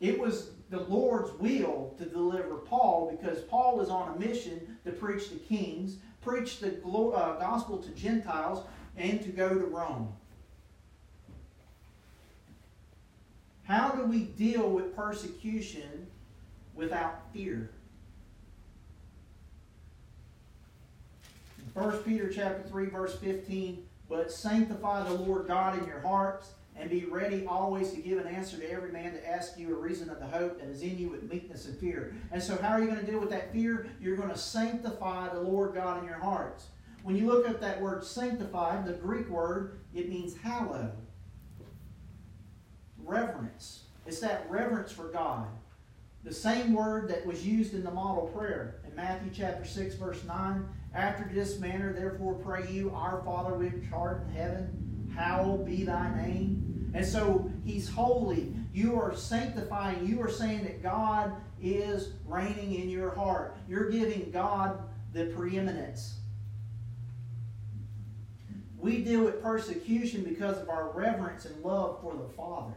It 0.00 0.18
was 0.18 0.50
the 0.70 0.80
Lord's 0.80 1.32
will 1.38 1.94
to 1.98 2.04
deliver 2.04 2.56
Paul 2.56 3.16
because 3.18 3.42
Paul 3.42 3.76
was 3.76 3.88
on 3.88 4.14
a 4.14 4.18
mission 4.18 4.76
to 4.84 4.92
preach 4.92 5.28
to 5.30 5.36
kings, 5.36 5.96
preach 6.22 6.60
the 6.60 6.80
uh, 6.84 7.38
gospel 7.38 7.78
to 7.78 7.90
Gentiles, 7.90 8.64
and 8.96 9.22
to 9.22 9.28
go 9.28 9.48
to 9.48 9.64
Rome. 9.64 10.12
How 13.68 13.90
do 13.90 14.04
we 14.04 14.20
deal 14.20 14.70
with 14.70 14.96
persecution 14.96 16.06
without 16.74 17.30
fear? 17.34 17.70
1 21.74 21.98
Peter 21.98 22.32
chapter 22.32 22.66
3 22.66 22.86
verse 22.86 23.16
15, 23.18 23.86
but 24.08 24.32
sanctify 24.32 25.04
the 25.04 25.12
Lord 25.12 25.46
God 25.46 25.78
in 25.78 25.86
your 25.86 26.00
hearts 26.00 26.52
and 26.76 26.88
be 26.88 27.04
ready 27.04 27.44
always 27.46 27.92
to 27.92 28.00
give 28.00 28.18
an 28.18 28.26
answer 28.26 28.56
to 28.56 28.72
every 28.72 28.90
man 28.90 29.12
to 29.12 29.28
ask 29.28 29.58
you 29.58 29.76
a 29.76 29.78
reason 29.78 30.08
of 30.08 30.18
the 30.18 30.26
hope 30.26 30.58
that 30.60 30.68
is 30.70 30.80
in 30.80 30.96
you 30.96 31.10
with 31.10 31.30
meekness 31.30 31.66
and 31.66 31.78
fear. 31.78 32.14
And 32.32 32.42
so, 32.42 32.56
how 32.56 32.68
are 32.68 32.80
you 32.80 32.86
going 32.86 33.04
to 33.04 33.10
deal 33.10 33.20
with 33.20 33.30
that 33.30 33.52
fear? 33.52 33.90
You're 34.00 34.16
going 34.16 34.30
to 34.30 34.38
sanctify 34.38 35.28
the 35.34 35.40
Lord 35.40 35.74
God 35.74 35.98
in 35.98 36.06
your 36.06 36.18
hearts. 36.18 36.68
When 37.02 37.16
you 37.16 37.26
look 37.26 37.46
up 37.46 37.60
that 37.60 37.82
word 37.82 38.02
sanctified, 38.02 38.86
the 38.86 38.94
Greek 38.94 39.28
word, 39.28 39.78
it 39.94 40.08
means 40.08 40.38
hallow. 40.38 40.90
Reverence. 43.08 43.84
It's 44.06 44.20
that 44.20 44.46
reverence 44.50 44.92
for 44.92 45.08
God. 45.08 45.48
The 46.24 46.34
same 46.34 46.74
word 46.74 47.08
that 47.08 47.24
was 47.24 47.46
used 47.46 47.72
in 47.72 47.82
the 47.82 47.90
model 47.90 48.26
prayer 48.26 48.80
in 48.86 48.94
Matthew 48.94 49.30
chapter 49.32 49.64
6, 49.64 49.94
verse 49.94 50.22
9. 50.24 50.68
After 50.94 51.28
this 51.32 51.58
manner, 51.58 51.92
therefore, 51.92 52.34
pray 52.34 52.70
you, 52.70 52.90
Our 52.94 53.22
Father 53.24 53.54
which 53.54 53.90
art 53.92 54.26
in 54.26 54.34
heaven, 54.34 55.12
hallowed 55.16 55.64
be 55.64 55.84
thy 55.84 56.14
name. 56.22 56.90
And 56.94 57.06
so 57.06 57.50
he's 57.64 57.88
holy. 57.88 58.54
You 58.74 59.00
are 59.00 59.14
sanctifying. 59.14 60.06
You 60.06 60.20
are 60.22 60.30
saying 60.30 60.64
that 60.64 60.82
God 60.82 61.32
is 61.62 62.12
reigning 62.26 62.74
in 62.74 62.90
your 62.90 63.14
heart. 63.14 63.56
You're 63.68 63.90
giving 63.90 64.30
God 64.30 64.78
the 65.12 65.26
preeminence. 65.26 66.16
We 68.78 69.02
deal 69.02 69.24
with 69.24 69.42
persecution 69.42 70.22
because 70.22 70.58
of 70.58 70.68
our 70.68 70.90
reverence 70.90 71.46
and 71.46 71.62
love 71.64 72.00
for 72.00 72.14
the 72.14 72.28
Father. 72.36 72.74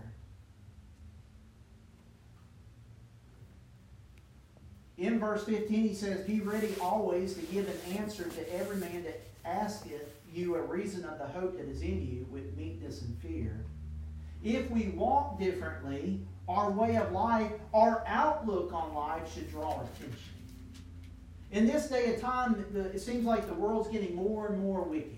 In 5.02 5.20
verse 5.20 5.44
15, 5.46 5.88
he 5.88 5.94
says, 5.94 6.22
Be 6.22 6.40
ready 6.42 6.74
always 6.80 7.34
to 7.34 7.42
give 7.42 7.68
an 7.68 7.98
answer 7.98 8.24
to 8.24 8.56
every 8.56 8.78
man 8.78 9.04
that 9.04 9.22
asketh 9.44 10.16
you 10.34 10.56
a 10.56 10.62
reason 10.62 11.04
of 11.06 11.18
the 11.18 11.28
hope 11.28 11.58
that 11.58 11.68
is 11.68 11.82
in 11.82 12.08
you 12.08 12.26
with 12.32 12.56
meekness 12.56 13.02
and 13.02 13.18
fear 13.20 13.66
if 14.44 14.70
we 14.72 14.90
walk 14.90 15.40
differently, 15.40 16.20
our 16.48 16.72
way 16.72 16.96
of 16.98 17.12
life, 17.12 17.52
our 17.74 18.04
outlook 18.08 18.74
on 18.74 18.94
life 18.94 19.34
should 19.34 19.50
draw 19.52 19.82
attention. 19.82 20.18
In 21.52 21.68
this 21.68 21.88
day 21.88 22.14
of 22.14 22.22
time, 22.22 22.66
it 22.94 23.00
seems 23.00 23.26
like 23.26 23.48
the 23.48 23.54
world's 23.54 23.90
getting 23.90 24.16
more 24.16 24.48
and 24.48 24.62
more 24.62 24.84
wicked. 24.84 25.18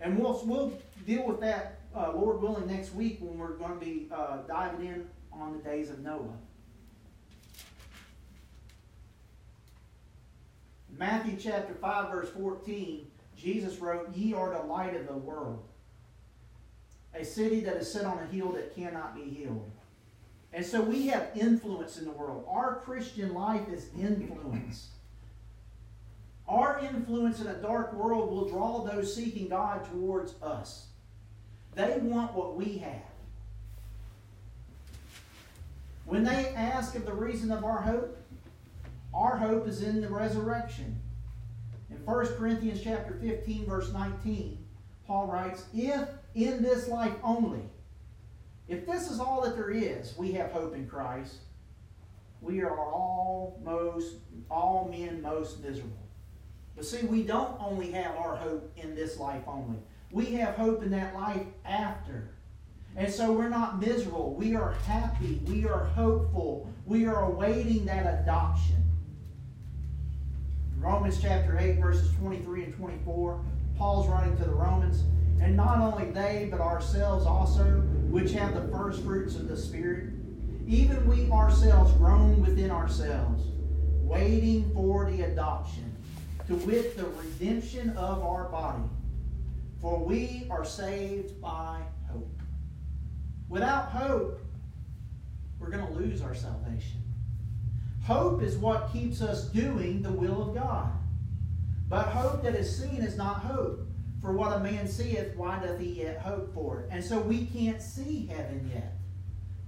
And 0.00 0.18
we'll, 0.18 0.40
we'll 0.46 0.72
deal 1.06 1.26
with 1.26 1.40
that, 1.40 1.80
uh, 1.94 2.12
Lord 2.14 2.40
willing, 2.40 2.66
next 2.66 2.94
week 2.94 3.18
when 3.20 3.38
we're 3.38 3.56
going 3.56 3.78
to 3.78 3.84
be 3.84 4.06
uh, 4.12 4.38
diving 4.48 4.86
in 4.86 5.08
on 5.32 5.52
the 5.52 5.58
days 5.58 5.90
of 5.90 5.98
Noah. 6.00 6.36
Matthew 10.96 11.36
chapter 11.36 11.74
5, 11.74 12.10
verse 12.10 12.30
14, 12.30 13.06
Jesus 13.36 13.78
wrote, 13.78 14.14
Ye 14.14 14.32
are 14.32 14.50
the 14.50 14.66
light 14.66 14.94
of 14.94 15.06
the 15.06 15.16
world 15.16 15.64
a 17.16 17.24
city 17.24 17.60
that 17.60 17.76
is 17.76 17.92
set 17.92 18.04
on 18.04 18.18
a 18.18 18.26
hill 18.26 18.52
that 18.52 18.74
cannot 18.74 19.14
be 19.14 19.22
hid. 19.22 19.60
And 20.52 20.64
so 20.64 20.80
we 20.80 21.08
have 21.08 21.28
influence 21.34 21.98
in 21.98 22.04
the 22.04 22.10
world. 22.10 22.44
Our 22.48 22.76
Christian 22.76 23.34
life 23.34 23.68
is 23.68 23.88
influence. 23.98 24.88
Our 26.46 26.80
influence 26.80 27.40
in 27.40 27.46
a 27.46 27.54
dark 27.54 27.92
world 27.94 28.30
will 28.30 28.48
draw 28.48 28.84
those 28.84 29.14
seeking 29.14 29.48
God 29.48 29.84
towards 29.90 30.34
us. 30.42 30.86
They 31.74 31.98
want 31.98 32.34
what 32.34 32.56
we 32.56 32.78
have. 32.78 33.02
When 36.06 36.22
they 36.22 36.48
ask 36.54 36.94
of 36.94 37.06
the 37.06 37.14
reason 37.14 37.50
of 37.50 37.64
our 37.64 37.80
hope, 37.80 38.16
our 39.14 39.36
hope 39.36 39.68
is 39.68 39.82
in 39.82 40.00
the 40.00 40.08
resurrection. 40.08 41.00
In 41.90 41.96
1 42.04 42.26
Corinthians 42.36 42.80
chapter 42.82 43.14
15, 43.14 43.66
verse 43.66 43.92
19, 43.92 44.58
Paul 45.06 45.26
writes, 45.26 45.64
If 45.72 46.08
in 46.34 46.62
this 46.62 46.88
life 46.88 47.14
only. 47.22 47.62
If 48.66 48.86
this 48.86 49.10
is 49.10 49.20
all 49.20 49.42
that 49.42 49.56
there 49.56 49.70
is, 49.70 50.16
we 50.16 50.32
have 50.32 50.50
hope 50.50 50.74
in 50.74 50.88
Christ. 50.88 51.36
We 52.40 52.62
are 52.62 52.78
all 52.78 53.60
most, 53.64 54.16
all 54.50 54.88
men 54.90 55.22
most 55.22 55.62
miserable. 55.62 55.96
But 56.74 56.84
see, 56.84 57.06
we 57.06 57.22
don't 57.22 57.56
only 57.60 57.92
have 57.92 58.16
our 58.16 58.36
hope 58.36 58.72
in 58.76 58.94
this 58.94 59.18
life 59.18 59.42
only. 59.46 59.78
We 60.10 60.26
have 60.34 60.54
hope 60.54 60.82
in 60.82 60.90
that 60.90 61.14
life 61.14 61.46
after. 61.64 62.30
And 62.96 63.12
so 63.12 63.32
we're 63.32 63.48
not 63.48 63.80
miserable. 63.80 64.34
We 64.34 64.54
are 64.54 64.72
happy. 64.86 65.40
We 65.46 65.66
are 65.66 65.84
hopeful. 65.84 66.68
We 66.86 67.06
are 67.06 67.24
awaiting 67.24 67.84
that 67.86 68.22
adoption. 68.22 68.83
Romans 70.84 71.18
chapter 71.18 71.58
8, 71.58 71.80
verses 71.80 72.12
23 72.18 72.64
and 72.64 72.74
24, 72.74 73.42
Paul's 73.78 74.06
writing 74.06 74.36
to 74.36 74.44
the 74.44 74.52
Romans. 74.52 75.02
And 75.40 75.56
not 75.56 75.78
only 75.78 76.10
they, 76.10 76.48
but 76.50 76.60
ourselves 76.60 77.24
also, 77.24 77.80
which 78.10 78.32
have 78.32 78.54
the 78.54 78.70
first 78.70 79.02
fruits 79.02 79.34
of 79.34 79.48
the 79.48 79.56
Spirit, 79.56 80.10
even 80.66 81.08
we 81.08 81.30
ourselves 81.30 81.90
groan 81.94 82.42
within 82.42 82.70
ourselves, 82.70 83.44
waiting 84.02 84.70
for 84.74 85.10
the 85.10 85.22
adoption, 85.22 85.90
to 86.48 86.54
wit 86.56 86.98
the 86.98 87.06
redemption 87.06 87.96
of 87.96 88.22
our 88.22 88.44
body. 88.50 88.84
For 89.80 89.98
we 90.04 90.46
are 90.50 90.66
saved 90.66 91.40
by 91.40 91.80
hope. 92.12 92.42
Without 93.48 93.88
hope, 93.88 94.38
we're 95.58 95.70
going 95.70 95.86
to 95.86 95.92
lose 95.94 96.20
our 96.20 96.34
salvation. 96.34 97.03
Hope 98.04 98.42
is 98.42 98.58
what 98.58 98.92
keeps 98.92 99.22
us 99.22 99.46
doing 99.46 100.02
the 100.02 100.12
will 100.12 100.42
of 100.42 100.54
God. 100.54 100.92
But 101.88 102.08
hope 102.08 102.42
that 102.42 102.54
is 102.54 102.78
seen 102.78 103.02
is 103.02 103.16
not 103.16 103.40
hope. 103.40 103.80
For 104.20 104.32
what 104.32 104.56
a 104.56 104.60
man 104.60 104.86
seeth, 104.86 105.34
why 105.36 105.58
doth 105.58 105.78
he 105.78 106.02
yet 106.02 106.18
hope 106.18 106.52
for 106.52 106.80
it? 106.80 106.88
And 106.90 107.02
so 107.02 107.18
we 107.18 107.46
can't 107.46 107.80
see 107.80 108.26
heaven 108.26 108.70
yet. 108.72 108.92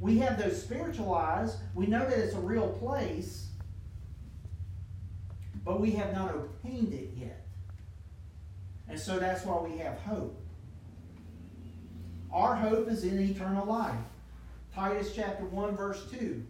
We 0.01 0.19
have 0.19 0.39
those 0.39 0.61
spiritual 0.61 1.15
eyes. 1.15 1.57
We 1.75 1.87
know 1.87 2.01
that 2.01 2.19
it's 2.19 2.35
a 2.35 2.41
real 2.41 2.69
place, 2.69 3.49
but 5.65 5.81
we 5.81 5.93
have 5.93 6.13
not 6.15 6.35
obtained 6.35 6.93
it 6.93 7.11
yet. 7.17 7.47
And 8.89 9.01
so 9.01 9.19
that's 9.19 9.45
why 9.45 9.59
we 9.61 9.79
have 9.79 9.99
hope. 10.01 10.39
Our 12.33 12.55
hope 12.55 12.89
is 12.89 13.05
in 13.05 13.19
eternal 13.19 13.67
life. 13.67 13.97
Titus 14.75 15.13
chapter 15.15 15.47
1, 15.47 15.75
verse 15.75 16.07
2. 16.11 16.45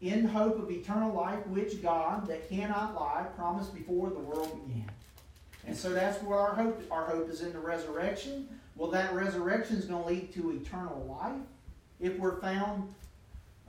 In 0.00 0.24
hope 0.24 0.58
of 0.60 0.70
eternal 0.70 1.12
life, 1.12 1.44
which 1.48 1.82
God, 1.82 2.26
that 2.28 2.48
cannot 2.48 2.94
lie, 2.94 3.26
promised 3.36 3.74
before 3.74 4.10
the 4.10 4.20
world 4.20 4.66
began. 4.66 4.90
And 5.66 5.76
so 5.76 5.90
that's 5.90 6.22
where 6.22 6.38
our 6.38 6.54
hope, 6.54 6.82
our 6.90 7.04
hope 7.04 7.28
is 7.28 7.42
in 7.42 7.52
the 7.52 7.58
resurrection. 7.58 8.48
Well, 8.76 8.90
that 8.92 9.12
resurrection 9.12 9.76
is 9.76 9.86
going 9.86 10.02
to 10.04 10.08
lead 10.08 10.32
to 10.34 10.52
eternal 10.52 11.18
life 11.20 11.42
if 12.00 12.16
we're 12.18 12.40
found 12.40 12.94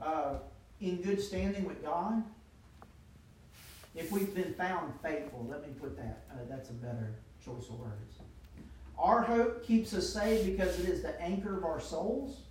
uh, 0.00 0.34
in 0.80 1.02
good 1.02 1.20
standing 1.20 1.64
with 1.64 1.82
God? 1.82 2.22
If 3.94 4.12
we've 4.12 4.34
been 4.34 4.54
found 4.54 4.92
faithful, 5.02 5.46
let 5.50 5.66
me 5.66 5.74
put 5.80 5.96
that. 5.96 6.24
Uh, 6.30 6.36
that's 6.48 6.70
a 6.70 6.74
better 6.74 7.14
choice 7.44 7.68
of 7.68 7.78
words. 7.80 8.18
Our 8.98 9.22
hope 9.22 9.64
keeps 9.64 9.94
us 9.94 10.08
saved 10.08 10.46
because 10.46 10.78
it 10.78 10.88
is 10.88 11.02
the 11.02 11.20
anchor 11.20 11.56
of 11.56 11.64
our 11.64 11.80
souls. 11.80 12.42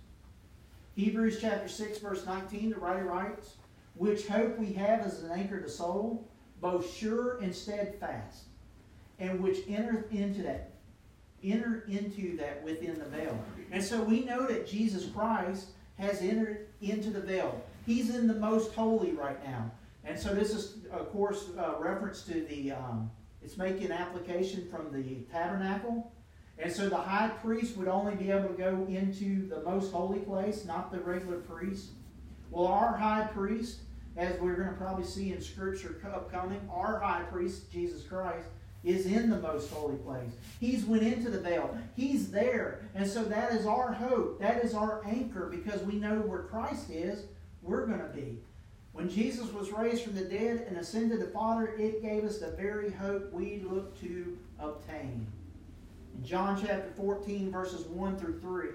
Hebrews 0.96 1.38
chapter 1.40 1.68
6, 1.68 1.98
verse 1.98 2.26
19, 2.26 2.70
the 2.70 2.76
writer 2.76 3.04
writes, 3.04 3.54
Which 4.00 4.26
hope 4.28 4.58
we 4.58 4.72
have 4.72 5.00
as 5.00 5.22
an 5.22 5.30
anchor 5.30 5.60
to 5.60 5.68
soul, 5.68 6.26
both 6.62 6.90
sure 6.90 7.36
and 7.40 7.54
steadfast, 7.54 8.44
and 9.18 9.42
which 9.42 9.58
entereth 9.68 10.10
into 10.10 10.42
that, 10.44 10.70
enter 11.44 11.84
into 11.86 12.34
that 12.38 12.64
within 12.64 12.98
the 12.98 13.04
veil. 13.04 13.38
And 13.70 13.84
so 13.84 14.02
we 14.02 14.24
know 14.24 14.46
that 14.46 14.66
Jesus 14.66 15.04
Christ 15.04 15.72
has 15.98 16.22
entered 16.22 16.68
into 16.80 17.10
the 17.10 17.20
veil. 17.20 17.62
He's 17.84 18.14
in 18.14 18.26
the 18.26 18.36
most 18.36 18.72
holy 18.72 19.12
right 19.12 19.44
now. 19.44 19.70
And 20.02 20.18
so 20.18 20.34
this 20.34 20.54
is, 20.54 20.78
of 20.90 21.12
course, 21.12 21.50
a 21.58 21.74
reference 21.78 22.22
to 22.22 22.40
the, 22.46 22.72
um, 22.72 23.10
it's 23.42 23.58
making 23.58 23.92
application 23.92 24.66
from 24.70 24.90
the 24.90 25.16
tabernacle. 25.30 26.10
And 26.58 26.72
so 26.72 26.88
the 26.88 26.96
high 26.96 27.28
priest 27.28 27.76
would 27.76 27.88
only 27.88 28.14
be 28.14 28.30
able 28.30 28.48
to 28.48 28.54
go 28.54 28.86
into 28.88 29.46
the 29.46 29.60
most 29.60 29.92
holy 29.92 30.20
place, 30.20 30.64
not 30.64 30.90
the 30.90 31.00
regular 31.00 31.40
priest. 31.40 31.90
Well, 32.50 32.66
our 32.66 32.96
high 32.96 33.28
priest, 33.30 33.80
as 34.20 34.38
we're 34.38 34.54
going 34.54 34.68
to 34.68 34.74
probably 34.74 35.04
see 35.04 35.32
in 35.32 35.40
Scripture 35.40 35.96
upcoming, 36.14 36.60
our 36.70 37.00
high 37.00 37.22
priest, 37.22 37.72
Jesus 37.72 38.02
Christ, 38.02 38.46
is 38.84 39.06
in 39.06 39.30
the 39.30 39.38
most 39.38 39.70
holy 39.72 39.96
place. 39.96 40.30
He's 40.60 40.84
went 40.84 41.02
into 41.02 41.30
the 41.30 41.40
veil. 41.40 41.76
He's 41.96 42.30
there. 42.30 42.82
And 42.94 43.08
so 43.08 43.24
that 43.24 43.52
is 43.52 43.64
our 43.64 43.92
hope. 43.92 44.38
That 44.38 44.62
is 44.62 44.74
our 44.74 45.02
anchor 45.06 45.48
because 45.50 45.80
we 45.82 45.94
know 45.94 46.16
where 46.16 46.42
Christ 46.42 46.90
is, 46.90 47.24
we're 47.62 47.86
going 47.86 48.00
to 48.00 48.08
be. 48.08 48.38
When 48.92 49.08
Jesus 49.08 49.50
was 49.52 49.72
raised 49.72 50.02
from 50.02 50.16
the 50.16 50.24
dead 50.24 50.66
and 50.68 50.76
ascended 50.76 51.18
to 51.18 51.24
the 51.24 51.30
Father, 51.30 51.74
it 51.78 52.02
gave 52.02 52.24
us 52.24 52.38
the 52.38 52.50
very 52.50 52.90
hope 52.90 53.32
we 53.32 53.62
look 53.66 53.98
to 54.00 54.36
obtain. 54.58 55.26
In 56.14 56.24
John 56.24 56.60
chapter 56.60 56.90
14, 56.94 57.50
verses 57.50 57.86
1 57.86 58.18
through 58.18 58.40
3, 58.40 58.68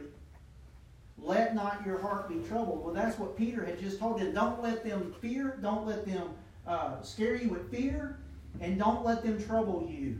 let 1.17 1.55
not 1.55 1.85
your 1.85 1.99
heart 1.99 2.29
be 2.29 2.35
troubled. 2.47 2.83
Well, 2.83 2.93
that's 2.93 3.17
what 3.17 3.37
Peter 3.37 3.63
had 3.65 3.79
just 3.79 3.99
told 3.99 4.19
you. 4.19 4.31
Don't 4.31 4.61
let 4.61 4.83
them 4.83 5.13
fear. 5.21 5.57
Don't 5.61 5.85
let 5.85 6.05
them 6.05 6.29
uh, 6.67 7.01
scare 7.01 7.35
you 7.35 7.49
with 7.49 7.71
fear. 7.71 8.19
And 8.61 8.77
don't 8.79 9.03
let 9.03 9.23
them 9.23 9.43
trouble 9.43 9.87
you. 9.89 10.17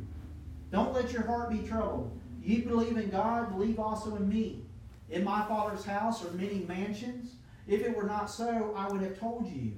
Don't 0.72 0.94
let 0.94 1.12
your 1.12 1.24
heart 1.24 1.50
be 1.50 1.60
troubled. 1.60 2.12
You 2.44 2.64
believe 2.64 2.98
in 2.98 3.10
God, 3.10 3.50
believe 3.50 3.80
also 3.80 4.16
in 4.16 4.28
me. 4.28 4.62
In 5.10 5.24
my 5.24 5.46
Father's 5.48 5.86
house 5.86 6.26
are 6.26 6.32
many 6.32 6.66
mansions. 6.68 7.36
If 7.68 7.82
it 7.82 7.96
were 7.96 8.04
not 8.04 8.30
so, 8.30 8.74
I 8.76 8.88
would 8.90 9.02
have 9.02 9.20
told 9.20 9.48
you. 9.48 9.74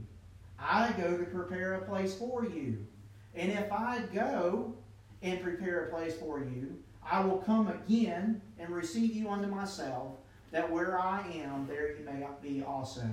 I 0.60 0.92
go 0.98 1.18
to 1.18 1.24
prepare 1.26 1.76
a 1.76 1.86
place 1.86 2.16
for 2.16 2.46
you. 2.46 2.86
And 3.36 3.52
if 3.52 3.72
I 3.72 4.02
go 4.14 4.74
and 5.22 5.42
prepare 5.42 5.86
a 5.86 5.90
place 5.90 6.16
for 6.16 6.40
you, 6.40 6.78
I 7.10 7.22
will 7.24 7.38
come 7.38 7.68
again 7.68 8.42
and 8.60 8.70
receive 8.70 9.16
you 9.16 9.30
unto 9.30 9.48
myself, 9.48 10.14
that 10.52 10.70
where 10.72 11.00
I 11.00 11.22
am, 11.44 11.68
there 11.68 11.96
you 11.96 12.06
may 12.06 12.26
be 12.42 12.64
also. 12.64 13.04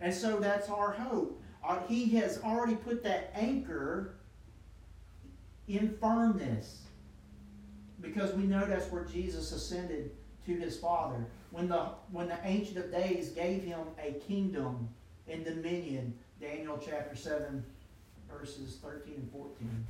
And 0.00 0.12
so 0.12 0.38
that's 0.38 0.68
our 0.68 0.92
hope. 0.92 1.42
Uh, 1.66 1.80
he 1.88 2.08
has 2.16 2.40
already 2.42 2.74
put 2.74 3.02
that 3.04 3.32
anchor 3.34 4.14
in 5.68 5.96
firmness 6.00 6.82
because 8.00 8.32
we 8.34 8.44
know 8.44 8.64
that's 8.64 8.90
where 8.90 9.04
Jesus 9.04 9.52
ascended 9.52 10.10
to 10.46 10.56
his 10.56 10.78
Father. 10.78 11.24
When 11.50 11.68
the, 11.68 11.88
when 12.12 12.28
the 12.28 12.38
Ancient 12.44 12.78
of 12.78 12.92
Days 12.92 13.30
gave 13.30 13.62
him 13.62 13.80
a 13.98 14.12
kingdom 14.12 14.88
and 15.28 15.44
dominion, 15.44 16.14
Daniel 16.40 16.80
chapter 16.84 17.16
7, 17.16 17.64
verses 18.30 18.78
13 18.82 19.14
and 19.14 19.32
14. 19.32 19.86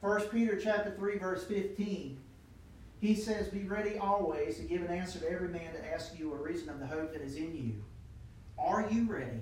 1 0.00 0.20
Peter 0.28 0.58
chapter 0.62 0.92
3, 0.92 1.18
verse 1.18 1.44
15. 1.44 2.18
He 3.00 3.14
says, 3.14 3.48
Be 3.48 3.64
ready 3.64 3.98
always 3.98 4.56
to 4.56 4.62
give 4.62 4.82
an 4.82 4.90
answer 4.90 5.18
to 5.20 5.30
every 5.30 5.48
man 5.48 5.72
that 5.74 5.92
asks 5.92 6.18
you 6.18 6.32
a 6.32 6.36
reason 6.36 6.68
of 6.68 6.80
the 6.80 6.86
hope 6.86 7.12
that 7.12 7.22
is 7.22 7.36
in 7.36 7.54
you. 7.54 7.84
Are 8.58 8.88
you 8.90 9.04
ready? 9.04 9.40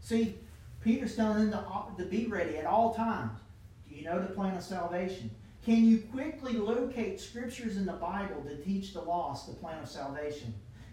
See, 0.00 0.36
Peter's 0.82 1.16
telling 1.16 1.50
them 1.50 1.64
to, 1.96 2.02
to 2.02 2.08
be 2.08 2.26
ready 2.26 2.58
at 2.58 2.66
all 2.66 2.92
times. 2.94 3.38
Do 3.88 3.94
you 3.94 4.04
know 4.04 4.20
the 4.20 4.34
plan 4.34 4.56
of 4.56 4.62
salvation? 4.62 5.30
Can 5.64 5.84
you 5.84 5.98
quickly 6.12 6.54
locate 6.54 7.20
scriptures 7.20 7.76
in 7.76 7.86
the 7.86 7.92
Bible 7.92 8.42
to 8.42 8.56
teach 8.56 8.92
the 8.92 9.00
lost 9.00 9.46
the 9.46 9.54
plan 9.54 9.80
of 9.80 9.88
salvation? 9.88 10.52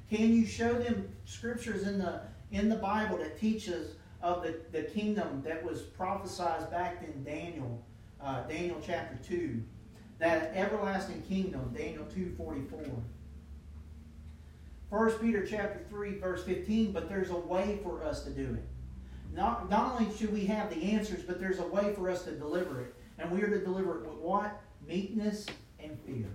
Can 0.09 0.33
you 0.33 0.45
show 0.45 0.73
them 0.73 1.09
scriptures 1.25 1.87
in 1.87 1.97
the 1.97 2.21
in 2.51 2.67
the 2.67 2.75
Bible 2.75 3.17
that 3.17 3.39
teaches 3.39 3.95
of 4.21 4.43
the, 4.43 4.59
the 4.71 4.83
kingdom 4.83 5.41
that 5.43 5.63
was 5.63 5.81
prophesied 5.81 6.69
back 6.71 7.03
in 7.03 7.23
Daniel, 7.23 7.83
uh, 8.21 8.41
Daniel 8.47 8.81
chapter 8.83 9.17
2? 9.27 9.61
That 10.19 10.51
everlasting 10.53 11.21
kingdom, 11.23 11.73
Daniel 11.75 12.05
2.44. 12.05 13.01
1 14.89 15.11
Peter 15.19 15.45
chapter 15.45 15.79
3, 15.89 16.17
verse 16.17 16.43
15, 16.43 16.91
but 16.91 17.07
there's 17.07 17.29
a 17.29 17.35
way 17.35 17.79
for 17.83 18.03
us 18.03 18.23
to 18.23 18.31
do 18.31 18.53
it. 18.53 18.63
Not, 19.33 19.69
not 19.69 19.93
only 19.93 20.15
should 20.17 20.33
we 20.33 20.45
have 20.47 20.69
the 20.69 20.91
answers, 20.91 21.21
but 21.21 21.39
there's 21.39 21.59
a 21.59 21.67
way 21.67 21.93
for 21.93 22.09
us 22.09 22.23
to 22.23 22.31
deliver 22.31 22.81
it. 22.81 22.95
And 23.17 23.31
we 23.31 23.41
are 23.43 23.49
to 23.49 23.59
deliver 23.59 23.99
it 23.99 24.07
with 24.07 24.17
what? 24.17 24.61
Meekness 24.87 25.45
and 25.79 25.97
fear. 26.05 26.27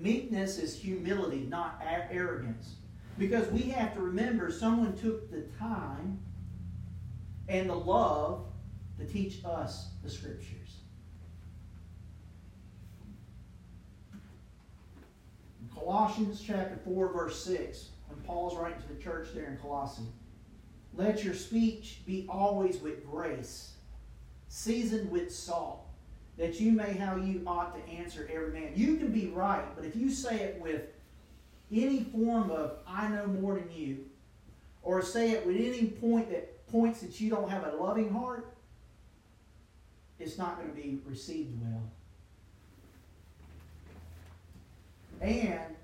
Meekness 0.00 0.58
is 0.58 0.74
humility, 0.74 1.46
not 1.48 1.80
arrogance. 2.10 2.74
Because 3.18 3.46
we 3.48 3.62
have 3.62 3.94
to 3.94 4.00
remember 4.00 4.50
someone 4.50 4.96
took 4.96 5.30
the 5.30 5.42
time 5.58 6.18
and 7.48 7.70
the 7.70 7.74
love 7.74 8.46
to 8.98 9.06
teach 9.06 9.44
us 9.44 9.90
the 10.02 10.10
scriptures. 10.10 10.80
Colossians 15.74 16.42
chapter 16.44 16.78
4, 16.84 17.12
verse 17.12 17.44
6, 17.44 17.88
when 18.08 18.20
Paul's 18.20 18.56
writing 18.56 18.80
to 18.82 18.94
the 18.94 19.02
church 19.02 19.28
there 19.34 19.46
in 19.46 19.56
Colossae, 19.58 20.02
let 20.94 21.24
your 21.24 21.34
speech 21.34 22.02
be 22.06 22.26
always 22.28 22.78
with 22.78 23.04
grace, 23.04 23.72
seasoned 24.48 25.10
with 25.10 25.34
salt, 25.34 25.86
that 26.38 26.60
you 26.60 26.72
may 26.72 26.92
how 26.92 27.16
you 27.16 27.42
ought 27.46 27.74
to 27.74 27.92
answer 27.92 28.28
every 28.32 28.52
man. 28.52 28.72
You 28.74 28.96
can 28.96 29.10
be 29.10 29.28
right, 29.28 29.64
but 29.74 29.84
if 29.84 29.96
you 29.96 30.10
say 30.10 30.36
it 30.36 30.60
with 30.60 30.82
any 31.72 32.04
form 32.04 32.50
of 32.50 32.78
I 32.86 33.08
know 33.08 33.26
more 33.26 33.54
than 33.54 33.70
you, 33.72 34.04
or 34.82 35.02
say 35.02 35.32
it 35.32 35.46
with 35.46 35.56
any 35.56 35.86
point 35.86 36.30
that 36.30 36.66
points 36.68 37.00
that 37.00 37.20
you 37.20 37.30
don't 37.30 37.48
have 37.50 37.64
a 37.64 37.76
loving 37.76 38.12
heart, 38.12 38.54
it's 40.18 40.38
not 40.38 40.58
going 40.58 40.68
to 40.68 40.74
be 40.74 41.00
received 41.06 41.60
well. 41.60 41.82
And 45.24 45.74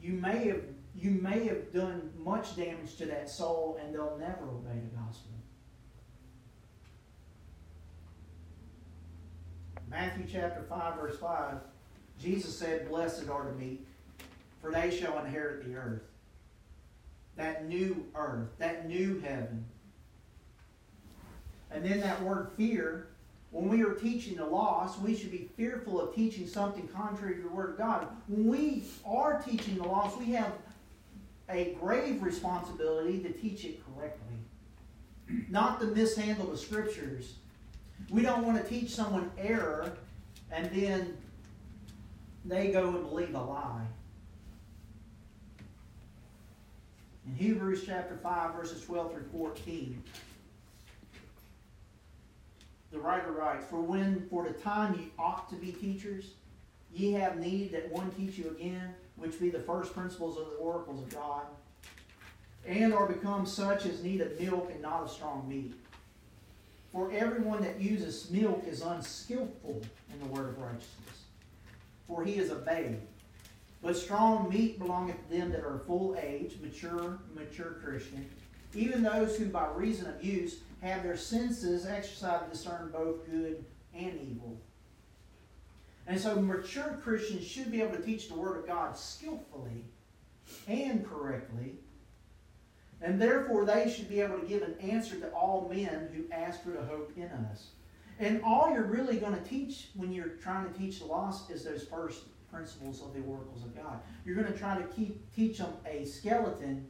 you 0.00 0.14
may 0.14 0.48
have 0.48 0.62
you 0.94 1.10
may 1.10 1.46
have 1.46 1.70
done 1.70 2.10
much 2.18 2.56
damage 2.56 2.96
to 2.96 3.04
that 3.06 3.28
soul 3.28 3.78
and 3.82 3.94
they'll 3.94 4.16
never 4.18 4.48
obey 4.48 4.80
the 4.80 4.96
gospel. 4.96 5.32
Matthew 9.90 10.24
chapter 10.30 10.62
5, 10.62 10.96
verse 10.96 11.18
5, 11.18 11.58
Jesus 12.18 12.58
said, 12.58 12.88
Blessed 12.88 13.28
are 13.28 13.44
the 13.44 13.52
meek, 13.52 13.86
for 14.62 14.72
they 14.72 14.90
shall 14.90 15.18
inherit 15.18 15.66
the 15.66 15.76
earth. 15.76 16.02
That 17.36 17.68
new 17.68 18.06
earth, 18.14 18.48
that 18.58 18.88
new 18.88 19.20
heaven. 19.20 19.66
And 21.70 21.84
then 21.84 22.00
that 22.00 22.22
word 22.22 22.52
fear, 22.56 23.08
when 23.56 23.70
we 23.70 23.82
are 23.82 23.94
teaching 23.94 24.36
the 24.36 24.44
lost, 24.44 25.00
we 25.00 25.16
should 25.16 25.30
be 25.30 25.48
fearful 25.56 25.98
of 25.98 26.14
teaching 26.14 26.46
something 26.46 26.86
contrary 26.88 27.36
to 27.36 27.40
the 27.40 27.48
Word 27.48 27.70
of 27.70 27.78
God. 27.78 28.06
When 28.28 28.48
we 28.48 28.84
are 29.06 29.40
teaching 29.40 29.78
the 29.78 29.84
lost, 29.84 30.18
we 30.18 30.26
have 30.32 30.52
a 31.48 31.74
grave 31.80 32.22
responsibility 32.22 33.18
to 33.20 33.32
teach 33.32 33.64
it 33.64 33.80
correctly, 33.86 34.34
not 35.48 35.80
to 35.80 35.86
mishandle 35.86 36.48
the 36.48 36.58
Scriptures. 36.58 37.36
We 38.10 38.20
don't 38.20 38.44
want 38.44 38.62
to 38.62 38.68
teach 38.68 38.90
someone 38.90 39.30
error 39.38 39.96
and 40.52 40.70
then 40.70 41.16
they 42.44 42.72
go 42.72 42.88
and 42.90 43.08
believe 43.08 43.34
a 43.34 43.40
lie. 43.40 43.86
In 47.26 47.34
Hebrews 47.34 47.84
chapter 47.86 48.18
5, 48.22 48.54
verses 48.54 48.84
12 48.84 49.12
through 49.12 49.28
14, 49.32 50.02
the 52.92 52.98
writer 52.98 53.32
writes, 53.32 53.66
For 53.68 53.80
when 53.80 54.26
for 54.30 54.44
the 54.44 54.52
time 54.52 54.94
ye 54.94 55.08
ought 55.18 55.48
to 55.50 55.56
be 55.56 55.72
teachers, 55.72 56.32
ye 56.92 57.12
have 57.12 57.38
need 57.38 57.72
that 57.72 57.90
one 57.90 58.10
teach 58.12 58.38
you 58.38 58.50
again, 58.50 58.94
which 59.16 59.40
be 59.40 59.50
the 59.50 59.60
first 59.60 59.92
principles 59.94 60.38
of 60.38 60.46
the 60.50 60.56
oracles 60.56 61.02
of 61.02 61.14
God, 61.14 61.42
and 62.66 62.92
are 62.92 63.06
become 63.06 63.46
such 63.46 63.86
as 63.86 64.02
need 64.02 64.20
of 64.20 64.40
milk 64.40 64.70
and 64.72 64.82
not 64.82 65.02
of 65.02 65.10
strong 65.10 65.48
meat. 65.48 65.74
For 66.92 67.10
everyone 67.12 67.62
that 67.62 67.80
uses 67.80 68.30
milk 68.30 68.64
is 68.66 68.82
unskillful 68.82 69.82
in 70.12 70.20
the 70.20 70.26
word 70.26 70.48
of 70.48 70.58
righteousness, 70.58 71.24
for 72.06 72.24
he 72.24 72.36
is 72.36 72.50
a 72.50 72.56
babe. 72.56 73.00
But 73.82 73.96
strong 73.96 74.48
meat 74.48 74.78
belongeth 74.78 75.28
to 75.28 75.36
them 75.36 75.50
that 75.52 75.60
are 75.60 75.82
full 75.86 76.16
age, 76.20 76.56
mature, 76.62 77.18
mature 77.34 77.76
Christian, 77.84 78.28
even 78.74 79.02
those 79.02 79.36
who 79.36 79.46
by 79.46 79.68
reason 79.74 80.06
of 80.06 80.24
use 80.24 80.56
have 80.86 81.02
their 81.02 81.16
senses 81.16 81.86
exercised 81.86 82.44
to 82.44 82.50
discern 82.50 82.90
both 82.92 83.28
good 83.30 83.64
and 83.94 84.18
evil. 84.20 84.60
And 86.06 86.20
so 86.20 86.36
mature 86.36 87.00
Christians 87.02 87.44
should 87.44 87.72
be 87.72 87.82
able 87.82 87.96
to 87.96 88.02
teach 88.02 88.28
the 88.28 88.34
Word 88.34 88.58
of 88.58 88.66
God 88.66 88.96
skillfully 88.96 89.84
and 90.68 91.04
correctly. 91.04 91.74
And 93.02 93.20
therefore, 93.20 93.64
they 93.64 93.90
should 93.90 94.08
be 94.08 94.20
able 94.20 94.38
to 94.38 94.46
give 94.46 94.62
an 94.62 94.76
answer 94.80 95.16
to 95.16 95.28
all 95.30 95.68
men 95.68 96.08
who 96.14 96.24
ask 96.32 96.62
for 96.62 96.70
the 96.70 96.82
hope 96.82 97.12
in 97.16 97.28
us. 97.50 97.68
And 98.18 98.40
all 98.42 98.70
you're 98.72 98.84
really 98.84 99.18
going 99.18 99.36
to 99.36 99.44
teach 99.44 99.88
when 99.94 100.12
you're 100.12 100.36
trying 100.42 100.72
to 100.72 100.78
teach 100.78 101.00
the 101.00 101.06
lost 101.06 101.50
is 101.50 101.64
those 101.64 101.82
first 101.84 102.22
principles 102.50 103.02
of 103.02 103.12
the 103.12 103.20
oracles 103.28 103.64
of 103.64 103.76
God. 103.76 104.00
You're 104.24 104.36
going 104.36 104.50
to 104.50 104.58
try 104.58 104.78
to 104.78 104.84
keep 104.84 105.34
teach 105.34 105.58
them 105.58 105.74
a 105.84 106.04
skeleton, 106.04 106.86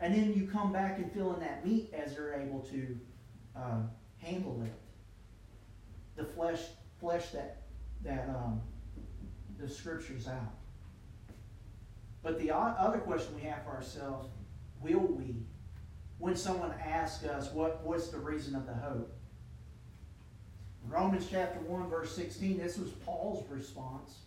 and 0.00 0.14
then 0.14 0.34
you 0.34 0.46
come 0.46 0.72
back 0.72 0.98
and 0.98 1.10
fill 1.12 1.32
in 1.34 1.40
that 1.40 1.64
meat 1.64 1.94
as 1.96 2.14
they're 2.14 2.34
able 2.34 2.60
to 2.60 2.98
uh, 3.56 3.80
handle 4.18 4.62
it. 4.64 4.72
The 6.16 6.24
flesh, 6.24 6.60
flesh 7.00 7.30
that 7.30 7.62
that 8.02 8.28
um, 8.28 8.60
the 9.58 9.68
scriptures 9.68 10.28
out. 10.28 10.54
But 12.22 12.38
the 12.38 12.50
other 12.50 12.98
question 12.98 13.34
we 13.36 13.42
have 13.42 13.64
for 13.64 13.70
ourselves: 13.70 14.28
Will 14.80 15.00
we, 15.00 15.36
when 16.18 16.36
someone 16.36 16.72
asks 16.82 17.24
us, 17.24 17.52
"What 17.52 17.84
what's 17.84 18.08
the 18.08 18.18
reason 18.18 18.54
of 18.54 18.66
the 18.66 18.74
hope?" 18.74 19.12
Romans 20.88 21.26
chapter 21.28 21.58
1, 21.60 21.88
verse 21.88 22.14
16, 22.14 22.58
this 22.58 22.78
was 22.78 22.90
Paul's 22.90 23.44
response. 23.50 24.18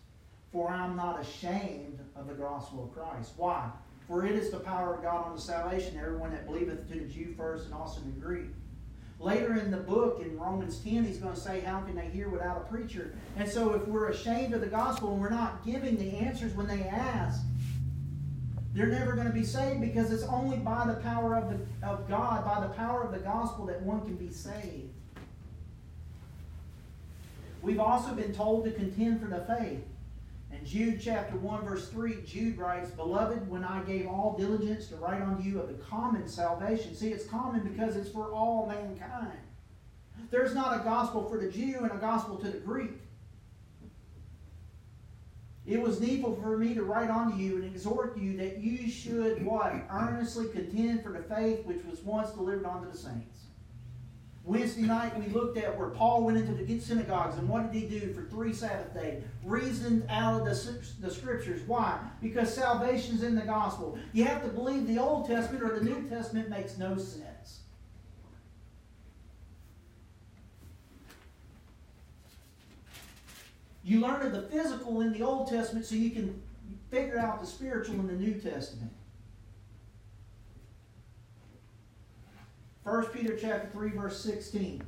For 0.52 0.68
I 0.68 0.84
am 0.84 0.96
not 0.96 1.20
ashamed 1.20 2.00
of 2.16 2.26
the 2.26 2.34
gospel 2.34 2.84
of 2.84 2.92
Christ. 2.92 3.32
Why? 3.36 3.70
For 4.06 4.26
it 4.26 4.32
is 4.32 4.50
the 4.50 4.58
power 4.58 4.94
of 4.94 5.02
God 5.02 5.28
unto 5.28 5.40
salvation, 5.40 5.96
everyone 5.96 6.32
that 6.32 6.46
believeth 6.46 6.88
to 6.88 6.98
the 6.98 7.06
Jew 7.06 7.32
first 7.36 7.66
and 7.66 7.74
also 7.74 8.00
to 8.00 8.06
the 8.06 8.20
Greek. 8.20 8.46
Later 9.20 9.56
in 9.56 9.70
the 9.70 9.76
book, 9.76 10.22
in 10.22 10.38
Romans 10.38 10.78
10, 10.78 11.04
he's 11.04 11.18
going 11.18 11.34
to 11.34 11.40
say, 11.40 11.60
How 11.60 11.80
can 11.82 11.94
they 11.94 12.08
hear 12.08 12.30
without 12.30 12.56
a 12.56 12.60
preacher? 12.60 13.14
And 13.36 13.46
so, 13.46 13.74
if 13.74 13.86
we're 13.86 14.08
ashamed 14.08 14.54
of 14.54 14.62
the 14.62 14.66
gospel 14.66 15.12
and 15.12 15.20
we're 15.20 15.28
not 15.28 15.64
giving 15.64 15.98
the 15.98 16.16
answers 16.16 16.54
when 16.54 16.66
they 16.66 16.84
ask, 16.84 17.42
they're 18.72 18.86
never 18.86 19.12
going 19.12 19.26
to 19.26 19.32
be 19.32 19.44
saved 19.44 19.82
because 19.82 20.10
it's 20.10 20.22
only 20.22 20.56
by 20.56 20.86
the 20.86 20.94
power 20.94 21.36
of, 21.36 21.50
the, 21.50 21.86
of 21.86 22.08
God, 22.08 22.46
by 22.46 22.66
the 22.66 22.72
power 22.72 23.02
of 23.02 23.12
the 23.12 23.18
gospel, 23.18 23.66
that 23.66 23.82
one 23.82 24.00
can 24.00 24.16
be 24.16 24.30
saved. 24.30 24.88
We've 27.60 27.80
also 27.80 28.14
been 28.14 28.32
told 28.32 28.64
to 28.64 28.70
contend 28.70 29.20
for 29.20 29.26
the 29.26 29.40
faith. 29.40 29.84
In 30.60 30.66
Jude 30.66 31.00
chapter 31.00 31.36
1, 31.36 31.64
verse 31.64 31.88
3, 31.88 32.22
Jude 32.26 32.58
writes, 32.58 32.90
Beloved, 32.90 33.48
when 33.48 33.64
I 33.64 33.82
gave 33.84 34.06
all 34.06 34.36
diligence 34.38 34.88
to 34.88 34.96
write 34.96 35.22
unto 35.22 35.42
you 35.42 35.58
of 35.58 35.68
the 35.68 35.82
common 35.84 36.28
salvation. 36.28 36.94
See, 36.94 37.08
it's 37.08 37.24
common 37.24 37.62
because 37.66 37.96
it's 37.96 38.10
for 38.10 38.30
all 38.30 38.66
mankind. 38.66 39.38
There's 40.30 40.54
not 40.54 40.78
a 40.78 40.84
gospel 40.84 41.28
for 41.28 41.38
the 41.38 41.50
Jew 41.50 41.78
and 41.80 41.90
a 41.90 41.96
gospel 41.96 42.36
to 42.36 42.50
the 42.50 42.58
Greek. 42.58 42.90
It 45.66 45.80
was 45.80 46.00
needful 46.00 46.36
for 46.42 46.58
me 46.58 46.74
to 46.74 46.82
write 46.82 47.10
unto 47.10 47.38
you 47.38 47.56
and 47.56 47.64
exhort 47.64 48.18
you 48.18 48.36
that 48.36 48.58
you 48.58 48.90
should 48.90 49.44
what? 49.44 49.72
Earnestly 49.90 50.48
contend 50.48 51.02
for 51.02 51.12
the 51.12 51.22
faith 51.34 51.64
which 51.64 51.84
was 51.84 52.00
once 52.02 52.30
delivered 52.32 52.66
unto 52.66 52.90
the 52.90 52.98
saints. 52.98 53.44
Wednesday 54.50 54.82
night, 54.82 55.16
we 55.16 55.32
looked 55.32 55.56
at 55.58 55.78
where 55.78 55.90
Paul 55.90 56.24
went 56.24 56.36
into 56.36 56.52
the 56.52 56.80
synagogues 56.80 57.38
and 57.38 57.48
what 57.48 57.70
did 57.70 57.80
he 57.80 57.88
do 57.88 58.12
for 58.12 58.22
three 58.22 58.52
Sabbath 58.52 58.92
days? 58.92 59.22
Reasoned 59.44 60.04
out 60.08 60.40
of 60.40 60.44
the, 60.44 60.78
the 61.00 61.08
scriptures. 61.08 61.62
Why? 61.68 62.00
Because 62.20 62.52
salvation's 62.52 63.22
in 63.22 63.36
the 63.36 63.42
gospel. 63.42 63.96
You 64.12 64.24
have 64.24 64.42
to 64.42 64.48
believe 64.48 64.88
the 64.88 64.98
Old 64.98 65.28
Testament 65.28 65.62
or 65.62 65.78
the 65.78 65.84
New 65.84 66.02
Testament 66.08 66.50
makes 66.50 66.76
no 66.78 66.96
sense. 66.96 67.60
You 73.84 74.00
learn 74.00 74.22
of 74.22 74.32
the 74.32 74.42
physical 74.42 75.00
in 75.00 75.12
the 75.12 75.22
Old 75.22 75.48
Testament 75.48 75.86
so 75.86 75.94
you 75.94 76.10
can 76.10 76.42
figure 76.90 77.20
out 77.20 77.40
the 77.40 77.46
spiritual 77.46 78.00
in 78.00 78.08
the 78.08 78.14
New 78.14 78.34
Testament. 78.34 78.90
1 82.84 83.06
Peter 83.06 83.36
chapter 83.36 83.68
3, 83.72 83.90
verse 83.90 84.22
16. 84.22 84.82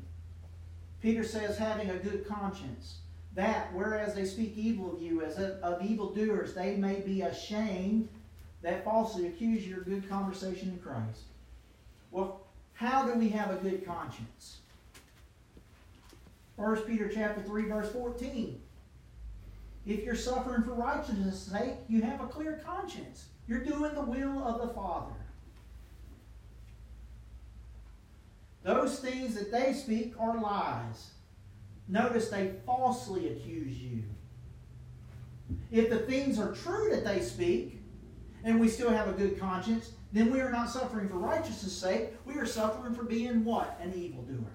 Peter 1.00 1.24
says, 1.24 1.58
having 1.58 1.90
a 1.90 1.96
good 1.96 2.26
conscience, 2.26 2.98
that 3.34 3.72
whereas 3.74 4.14
they 4.14 4.24
speak 4.24 4.56
evil 4.56 4.94
of 4.94 5.02
you 5.02 5.22
as 5.22 5.36
of 5.36 5.82
evildoers, 5.82 6.54
they 6.54 6.76
may 6.76 7.00
be 7.00 7.22
ashamed 7.22 8.08
that 8.62 8.84
falsely 8.84 9.26
accuse 9.26 9.66
your 9.66 9.80
good 9.80 10.08
conversation 10.08 10.70
in 10.70 10.78
Christ. 10.78 11.22
Well, 12.10 12.40
how 12.74 13.06
do 13.06 13.18
we 13.18 13.28
have 13.30 13.50
a 13.50 13.56
good 13.56 13.84
conscience? 13.84 14.58
1 16.56 16.76
Peter 16.82 17.10
chapter 17.12 17.42
3, 17.42 17.64
verse 17.64 17.90
14. 17.90 18.60
If 19.84 20.04
you're 20.04 20.14
suffering 20.14 20.62
for 20.62 20.74
righteousness' 20.74 21.50
sake, 21.52 21.74
you 21.88 22.02
have 22.02 22.20
a 22.20 22.26
clear 22.26 22.62
conscience. 22.64 23.26
You're 23.48 23.64
doing 23.64 23.94
the 23.94 24.02
will 24.02 24.44
of 24.44 24.60
the 24.60 24.72
Father. 24.72 25.14
Those 28.62 29.00
things 29.00 29.34
that 29.34 29.50
they 29.50 29.72
speak 29.72 30.14
are 30.18 30.40
lies. 30.40 31.10
Notice 31.88 32.28
they 32.28 32.52
falsely 32.64 33.28
accuse 33.28 33.76
you. 33.76 34.04
If 35.70 35.90
the 35.90 35.98
things 35.98 36.38
are 36.38 36.52
true 36.52 36.90
that 36.90 37.04
they 37.04 37.20
speak, 37.20 37.80
and 38.44 38.60
we 38.60 38.68
still 38.68 38.90
have 38.90 39.08
a 39.08 39.12
good 39.12 39.38
conscience, 39.38 39.92
then 40.12 40.30
we 40.30 40.40
are 40.40 40.50
not 40.50 40.68
suffering 40.68 41.08
for 41.08 41.16
righteousness' 41.16 41.72
sake. 41.72 42.10
We 42.24 42.34
are 42.34 42.46
suffering 42.46 42.94
for 42.94 43.04
being 43.04 43.44
what? 43.44 43.78
An 43.80 43.94
evildoer. 43.94 44.50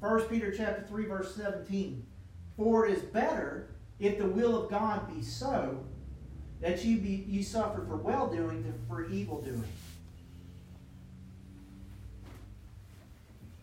1 0.00 0.20
Peter 0.28 0.52
chapter 0.56 0.84
3, 0.88 1.06
verse 1.06 1.34
17. 1.34 2.04
For 2.56 2.86
it 2.86 2.96
is 2.96 3.02
better, 3.02 3.70
if 3.98 4.18
the 4.18 4.26
will 4.26 4.62
of 4.62 4.70
God 4.70 5.12
be 5.14 5.22
so, 5.22 5.84
that 6.60 6.84
you 6.84 6.98
be 6.98 7.24
you 7.28 7.42
suffer 7.42 7.84
for 7.86 7.96
well 7.96 8.28
doing 8.28 8.72
for 8.88 9.08
evil 9.08 9.40
doing. 9.40 9.64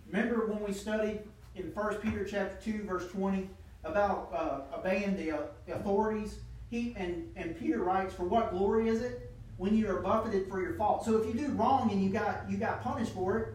Remember 0.08 0.45
when 0.45 0.63
we 0.63 0.71
studied 0.71 1.19
in 1.55 1.73
1 1.73 1.95
Peter 1.95 2.23
chapter 2.23 2.58
2, 2.63 2.84
verse 2.84 3.10
20, 3.12 3.49
about 3.84 4.31
uh, 4.34 4.77
obeying 4.77 5.17
the 5.17 5.31
uh, 5.31 5.41
authorities? 5.67 6.39
He 6.69 6.93
and, 6.97 7.29
and 7.36 7.58
Peter 7.60 7.84
writes, 7.84 8.13
For 8.13 8.23
what 8.23 8.51
glory 8.51 8.88
is 8.88 9.01
it 9.01 9.31
when 9.58 9.75
you 9.75 9.89
are 9.89 10.01
buffeted 10.01 10.47
for 10.49 10.62
your 10.62 10.75
fault? 10.75 11.03
So 11.03 11.17
if 11.17 11.27
you 11.27 11.34
do 11.34 11.51
wrong 11.53 11.91
and 11.91 12.03
you 12.03 12.10
got 12.10 12.49
you 12.49 12.58
got 12.58 12.81
punished 12.81 13.13
for 13.13 13.38
it, 13.39 13.53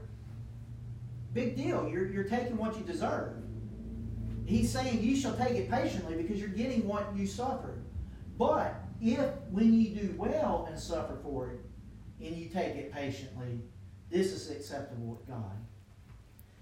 big 1.32 1.56
deal. 1.56 1.88
You're, 1.88 2.08
you're 2.08 2.24
taking 2.24 2.56
what 2.56 2.76
you 2.76 2.84
deserve. 2.84 3.34
He's 4.44 4.70
saying 4.70 5.02
you 5.02 5.16
shall 5.16 5.36
take 5.36 5.52
it 5.52 5.70
patiently 5.70 6.16
because 6.16 6.40
you're 6.40 6.48
getting 6.48 6.86
what 6.86 7.06
you 7.16 7.26
suffered. 7.26 7.82
But 8.36 8.74
if 9.00 9.30
when 9.50 9.72
you 9.72 9.90
do 9.90 10.14
well 10.16 10.66
and 10.68 10.78
suffer 10.78 11.16
for 11.22 11.50
it, 11.50 11.60
and 12.24 12.36
you 12.36 12.48
take 12.48 12.76
it 12.76 12.92
patiently, 12.92 13.60
this 14.10 14.32
is 14.32 14.50
acceptable 14.50 15.06
with 15.06 15.26
God. 15.26 15.56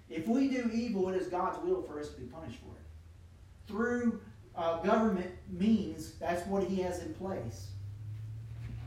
If 0.08 0.26
we 0.26 0.48
do 0.48 0.70
evil, 0.72 1.08
it 1.08 1.16
is 1.16 1.28
God's 1.28 1.58
will 1.64 1.82
for 1.82 2.00
us 2.00 2.10
to 2.10 2.20
be 2.20 2.26
punished 2.26 2.58
for 2.60 2.72
it. 2.76 3.66
Through 3.66 4.20
uh, 4.56 4.80
government 4.80 5.30
means, 5.50 6.12
that's 6.14 6.46
what 6.46 6.62
He 6.64 6.80
has 6.82 7.00
in 7.02 7.12
place. 7.14 7.68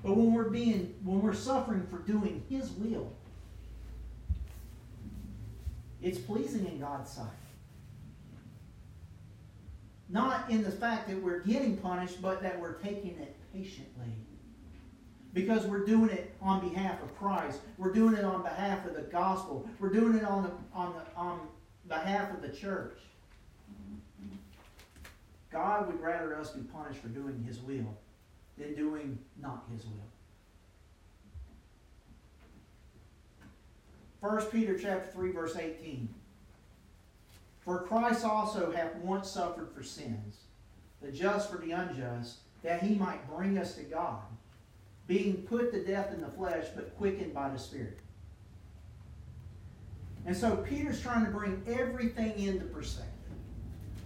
But 0.03 0.17
when 0.17 0.33
we're 0.33 0.49
being, 0.49 0.95
when 1.03 1.21
we're 1.21 1.33
suffering 1.33 1.85
for 1.89 1.99
doing 1.99 2.43
His 2.49 2.71
will, 2.71 3.11
it's 6.01 6.17
pleasing 6.17 6.65
in 6.65 6.79
God's 6.79 7.11
sight. 7.11 7.27
Not 10.09 10.49
in 10.49 10.63
the 10.63 10.71
fact 10.71 11.07
that 11.07 11.21
we're 11.21 11.41
getting 11.41 11.77
punished, 11.77 12.21
but 12.21 12.41
that 12.41 12.59
we're 12.59 12.73
taking 12.73 13.17
it 13.19 13.35
patiently. 13.53 14.13
Because 15.33 15.65
we're 15.65 15.85
doing 15.85 16.09
it 16.09 16.35
on 16.41 16.67
behalf 16.67 17.01
of 17.01 17.17
Christ. 17.17 17.61
We're 17.77 17.93
doing 17.93 18.15
it 18.15 18.25
on 18.25 18.43
behalf 18.43 18.85
of 18.85 18.95
the 18.95 19.03
gospel. 19.03 19.67
We're 19.79 19.89
doing 19.89 20.17
it 20.17 20.25
on, 20.25 20.43
the, 20.43 20.51
on, 20.77 20.93
the, 20.93 21.19
on 21.19 21.39
behalf 21.87 22.33
of 22.33 22.41
the 22.41 22.49
church. 22.49 22.97
God 25.51 25.87
would 25.87 26.01
rather 26.01 26.35
us 26.35 26.51
be 26.51 26.61
punished 26.61 26.99
for 26.99 27.07
doing 27.09 27.43
His 27.45 27.59
will 27.59 27.97
than 28.57 28.75
doing 28.75 29.17
not 29.41 29.63
His 29.73 29.85
will. 29.85 30.11
1 34.21 34.45
Peter 34.47 34.77
chapter 34.77 35.11
3, 35.11 35.31
verse 35.31 35.55
18. 35.55 36.07
For 37.61 37.81
Christ 37.81 38.23
also 38.25 38.71
hath 38.71 38.95
once 38.97 39.29
suffered 39.29 39.71
for 39.73 39.83
sins, 39.83 40.37
the 41.01 41.11
just 41.11 41.49
for 41.49 41.57
the 41.57 41.71
unjust, 41.71 42.39
that 42.63 42.83
he 42.83 42.95
might 42.95 43.27
bring 43.29 43.57
us 43.57 43.75
to 43.75 43.83
God, 43.83 44.21
being 45.07 45.37
put 45.43 45.71
to 45.71 45.83
death 45.83 46.13
in 46.13 46.21
the 46.21 46.27
flesh, 46.27 46.65
but 46.75 46.95
quickened 46.97 47.33
by 47.33 47.49
the 47.49 47.57
Spirit. 47.57 47.99
And 50.25 50.37
so 50.37 50.57
Peter's 50.57 51.01
trying 51.01 51.25
to 51.25 51.31
bring 51.31 51.63
everything 51.67 52.37
into 52.37 52.65
perspective. 52.65 53.11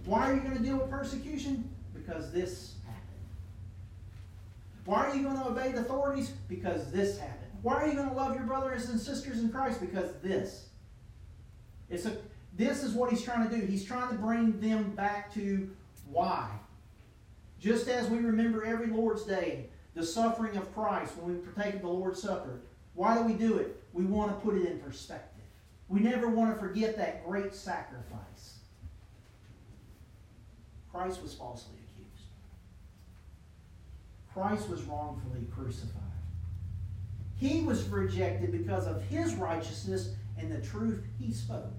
Why 0.06 0.30
are 0.30 0.34
you 0.34 0.40
going 0.40 0.56
to 0.56 0.62
deal 0.62 0.76
with 0.76 0.90
persecution? 0.90 1.68
Because 1.92 2.32
this 2.32 2.74
happened. 2.86 3.02
Why 4.84 5.06
are 5.06 5.14
you 5.14 5.24
going 5.24 5.36
to 5.36 5.48
obey 5.48 5.72
the 5.72 5.80
authorities? 5.80 6.32
Because 6.48 6.90
this 6.90 7.18
happened. 7.18 7.50
Why 7.62 7.74
are 7.74 7.88
you 7.88 7.94
going 7.94 8.08
to 8.08 8.14
love 8.14 8.34
your 8.34 8.44
brothers 8.44 8.88
and 8.88 9.00
sisters 9.00 9.40
in 9.40 9.50
Christ? 9.50 9.80
Because 9.80 10.12
this. 10.22 10.68
It's 11.90 12.06
a, 12.06 12.16
this 12.56 12.82
is 12.82 12.94
what 12.94 13.10
he's 13.10 13.22
trying 13.22 13.48
to 13.48 13.54
do. 13.54 13.66
He's 13.66 13.84
trying 13.84 14.08
to 14.08 14.14
bring 14.14 14.58
them 14.60 14.92
back 14.92 15.34
to 15.34 15.68
why. 16.08 16.48
Just 17.60 17.88
as 17.88 18.08
we 18.08 18.18
remember 18.18 18.64
every 18.64 18.88
Lord's 18.88 19.24
Day, 19.24 19.70
the 19.94 20.04
suffering 20.04 20.56
of 20.56 20.72
Christ 20.74 21.16
when 21.16 21.34
we 21.34 21.40
partake 21.40 21.76
of 21.76 21.82
the 21.82 21.88
Lord's 21.88 22.20
Supper. 22.22 22.60
Why 22.94 23.16
do 23.16 23.24
we 23.24 23.32
do 23.32 23.58
it? 23.58 23.82
We 23.92 24.04
want 24.04 24.30
to 24.30 24.44
put 24.46 24.56
it 24.56 24.66
in 24.66 24.78
perspective. 24.78 25.44
We 25.88 26.00
never 26.00 26.28
want 26.28 26.54
to 26.54 26.60
forget 26.60 26.96
that 26.98 27.26
great 27.26 27.54
sacrifice. 27.54 28.58
Christ 30.92 31.22
was 31.22 31.34
falsely 31.34 31.76
accused. 31.76 32.26
Christ 34.32 34.68
was 34.68 34.82
wrongfully 34.82 35.46
crucified. 35.54 36.02
He 37.36 37.62
was 37.62 37.88
rejected 37.88 38.52
because 38.52 38.86
of 38.86 39.02
his 39.02 39.34
righteousness 39.34 40.10
and 40.38 40.50
the 40.50 40.66
truth 40.66 41.02
he 41.18 41.32
spoke. 41.32 41.72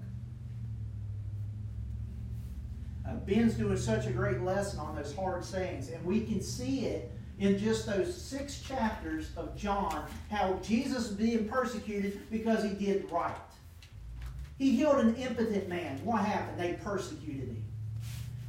Uh, 3.08 3.14
Ben's 3.14 3.54
doing 3.54 3.76
such 3.76 4.06
a 4.06 4.10
great 4.10 4.42
lesson 4.42 4.80
on 4.80 4.94
those 4.94 5.14
hard 5.14 5.44
sayings, 5.44 5.88
and 5.88 6.04
we 6.04 6.20
can 6.20 6.42
see 6.42 6.86
it 6.86 7.10
in 7.38 7.58
just 7.58 7.86
those 7.86 8.14
six 8.14 8.60
chapters 8.60 9.30
of 9.36 9.56
John 9.56 10.04
how 10.30 10.58
Jesus 10.62 11.10
is 11.10 11.16
being 11.16 11.48
persecuted 11.48 12.20
because 12.30 12.62
he 12.62 12.70
did 12.70 13.10
right. 13.10 13.34
He 14.58 14.72
healed 14.72 14.98
an 14.98 15.14
impotent 15.14 15.68
man. 15.68 16.04
What 16.04 16.24
happened? 16.24 16.60
They 16.60 16.74
persecuted 16.84 17.48
him 17.48 17.64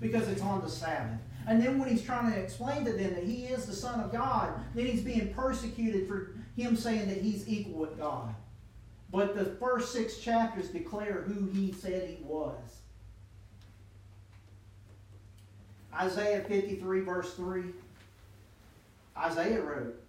because 0.02 0.28
it's 0.28 0.42
on 0.42 0.62
the 0.62 0.70
Sabbath. 0.70 1.20
And 1.48 1.62
then 1.64 1.80
when 1.80 1.88
he's 1.88 2.04
trying 2.04 2.32
to 2.32 2.38
explain 2.38 2.84
to 2.86 2.92
them 2.92 3.14
that 3.14 3.24
he 3.24 3.46
is 3.46 3.66
the 3.66 3.74
Son 3.74 4.00
of 4.00 4.12
God, 4.12 4.54
then 4.76 4.88
he's 4.88 5.02
being 5.02 5.34
persecuted 5.34 6.08
for 6.08 6.32
him 6.58 6.76
saying 6.76 7.08
that 7.08 7.18
he's 7.22 7.48
equal 7.48 7.80
with 7.80 7.98
God. 7.98 8.34
But 9.12 9.36
the 9.36 9.46
first 9.46 9.94
six 9.94 10.18
chapters 10.18 10.70
declare 10.70 11.22
who 11.22 11.48
he 11.52 11.72
said 11.72 12.10
he 12.10 12.24
was. 12.24 12.79
Isaiah 15.94 16.42
53, 16.42 17.02
verse 17.02 17.34
3. 17.34 17.64
Isaiah 19.18 19.62
wrote, 19.62 20.02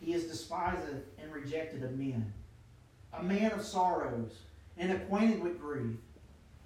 He 0.00 0.12
is 0.12 0.24
despised 0.24 0.82
and 1.18 1.32
rejected 1.32 1.82
of 1.82 1.98
men, 1.98 2.32
a 3.12 3.22
man 3.22 3.52
of 3.52 3.62
sorrows, 3.62 4.38
and 4.76 4.92
acquainted 4.92 5.42
with 5.42 5.60
grief. 5.60 5.96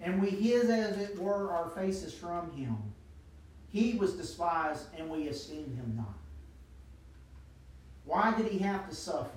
And 0.00 0.20
we 0.20 0.30
hid, 0.30 0.70
as 0.70 0.96
it 0.98 1.18
were, 1.18 1.52
our 1.52 1.70
faces 1.70 2.14
from 2.14 2.50
him. 2.52 2.76
He 3.70 3.94
was 3.94 4.14
despised, 4.14 4.84
and 4.96 5.10
we 5.10 5.24
esteemed 5.24 5.76
him 5.76 5.94
not. 5.96 6.14
Why 8.04 8.34
did 8.34 8.46
he 8.46 8.58
have 8.58 8.88
to 8.88 8.94
suffer? 8.94 9.30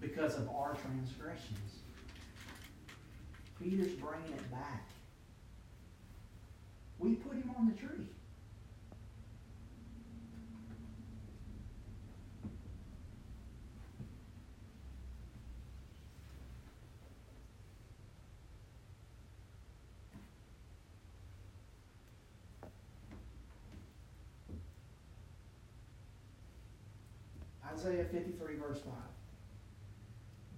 Because 0.00 0.36
of 0.36 0.48
our 0.48 0.74
transgressions. 0.74 1.58
Peter's 3.60 3.92
bringing 3.92 4.32
it 4.32 4.50
back. 4.50 4.84
We 6.98 7.14
put 7.14 7.34
him 7.34 7.52
on 7.58 7.66
the 7.68 7.74
tree. 7.74 8.08
Isaiah 27.76 28.04
53, 28.04 28.56
verse 28.56 28.80
5. 28.80 28.92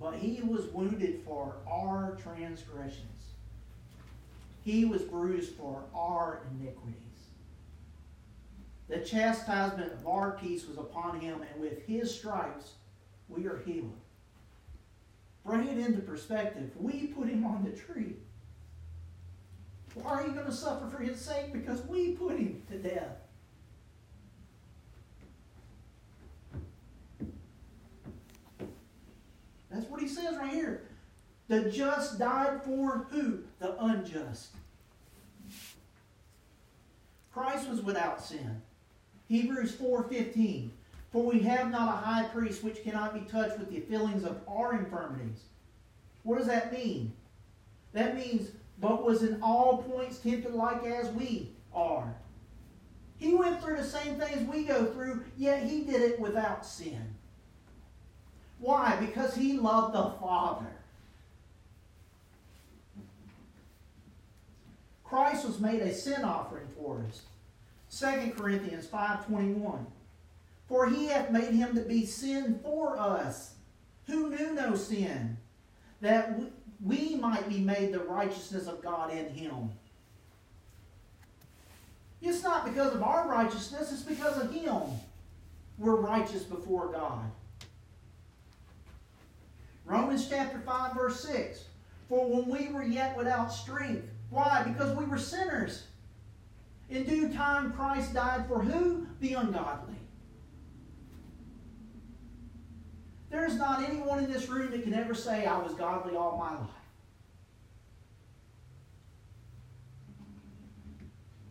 But 0.00 0.14
he 0.14 0.40
was 0.42 0.66
wounded 0.66 1.22
for 1.24 1.56
our 1.66 2.16
transgressions, 2.22 3.34
he 4.68 4.84
was 4.84 5.00
bruised 5.00 5.54
for 5.54 5.82
our 5.94 6.42
iniquities. 6.50 6.94
The 8.88 8.98
chastisement 8.98 9.94
of 9.94 10.06
our 10.06 10.32
peace 10.32 10.66
was 10.66 10.76
upon 10.76 11.20
him, 11.20 11.40
and 11.40 11.58
with 11.58 11.86
his 11.86 12.14
stripes 12.14 12.72
we 13.28 13.46
are 13.46 13.62
healed. 13.64 13.96
Bring 15.42 15.66
it 15.68 15.78
into 15.78 16.00
perspective. 16.00 16.70
We 16.78 17.06
put 17.06 17.28
him 17.28 17.46
on 17.46 17.64
the 17.64 17.70
tree. 17.70 18.16
Why 19.94 20.10
are 20.10 20.26
you 20.26 20.32
going 20.32 20.44
to 20.44 20.52
suffer 20.52 20.86
for 20.86 21.02
his 21.02 21.18
sake? 21.18 21.50
Because 21.50 21.82
we 21.86 22.12
put 22.12 22.38
him 22.38 22.62
to 22.70 22.76
death. 22.76 23.16
That's 29.70 29.86
what 29.86 30.02
he 30.02 30.08
says 30.08 30.36
right 30.36 30.52
here. 30.52 30.82
The 31.48 31.70
just 31.70 32.18
died 32.18 32.62
for 32.62 33.06
who? 33.10 33.44
The 33.60 33.82
unjust. 33.82 34.57
Christ 37.38 37.68
was 37.68 37.82
without 37.82 38.20
sin. 38.20 38.62
Hebrews 39.28 39.72
4:15. 39.76 40.72
For 41.12 41.24
we 41.24 41.38
have 41.40 41.70
not 41.70 41.94
a 41.94 42.04
high 42.04 42.24
priest 42.24 42.64
which 42.64 42.82
cannot 42.82 43.14
be 43.14 43.20
touched 43.20 43.60
with 43.60 43.70
the 43.70 43.80
feelings 43.80 44.24
of 44.24 44.40
our 44.48 44.74
infirmities. 44.76 45.44
What 46.24 46.38
does 46.38 46.48
that 46.48 46.72
mean? 46.72 47.12
That 47.92 48.16
means, 48.16 48.50
but 48.80 49.04
was 49.04 49.22
in 49.22 49.40
all 49.40 49.84
points 49.84 50.18
tempted 50.18 50.52
like 50.52 50.84
as 50.84 51.10
we 51.12 51.52
are. 51.72 52.12
He 53.18 53.34
went 53.34 53.62
through 53.62 53.76
the 53.76 53.84
same 53.84 54.18
things 54.18 54.48
we 54.48 54.64
go 54.64 54.86
through, 54.86 55.24
yet 55.36 55.62
he 55.62 55.84
did 55.84 56.02
it 56.02 56.20
without 56.20 56.66
sin. 56.66 57.14
Why? 58.58 58.96
Because 58.96 59.36
he 59.36 59.52
loved 59.52 59.94
the 59.94 60.10
Father. 60.20 60.72
Christ 65.04 65.46
was 65.46 65.60
made 65.60 65.80
a 65.80 65.94
sin 65.94 66.24
offering 66.24 66.68
for 66.76 67.02
us. 67.08 67.22
2 67.90 68.32
Corinthians 68.36 68.86
5.21 68.86 69.84
For 70.66 70.88
he 70.88 71.06
hath 71.06 71.30
made 71.30 71.52
him 71.54 71.74
to 71.74 71.82
be 71.82 72.04
sin 72.04 72.60
for 72.62 72.98
us, 72.98 73.54
who 74.06 74.30
knew 74.30 74.54
no 74.54 74.74
sin, 74.74 75.36
that 76.00 76.38
we 76.84 77.16
might 77.16 77.48
be 77.48 77.58
made 77.58 77.92
the 77.92 78.00
righteousness 78.00 78.66
of 78.66 78.82
God 78.82 79.12
in 79.12 79.28
him. 79.30 79.70
It's 82.20 82.42
not 82.42 82.64
because 82.64 82.94
of 82.94 83.02
our 83.02 83.28
righteousness, 83.28 83.92
it's 83.92 84.02
because 84.02 84.36
of 84.36 84.52
him. 84.52 84.82
We're 85.78 85.96
righteous 85.96 86.42
before 86.42 86.88
God. 86.88 87.30
Romans 89.84 90.28
chapter 90.28 90.58
5, 90.58 90.94
verse 90.94 91.20
6. 91.24 91.64
For 92.08 92.28
when 92.28 92.48
we 92.48 92.72
were 92.72 92.82
yet 92.82 93.16
without 93.16 93.52
strength, 93.52 94.06
why? 94.30 94.62
Because 94.66 94.96
we 94.96 95.04
were 95.04 95.18
sinners. 95.18 95.84
In 96.88 97.04
due 97.04 97.32
time, 97.32 97.72
Christ 97.72 98.14
died 98.14 98.46
for 98.48 98.62
who? 98.62 99.06
The 99.20 99.34
ungodly. 99.34 99.94
There's 103.30 103.56
not 103.56 103.88
anyone 103.88 104.24
in 104.24 104.32
this 104.32 104.48
room 104.48 104.70
that 104.70 104.82
can 104.82 104.94
ever 104.94 105.14
say, 105.14 105.44
I 105.44 105.58
was 105.58 105.74
godly 105.74 106.16
all 106.16 106.38
my 106.38 106.58
life. 106.58 106.70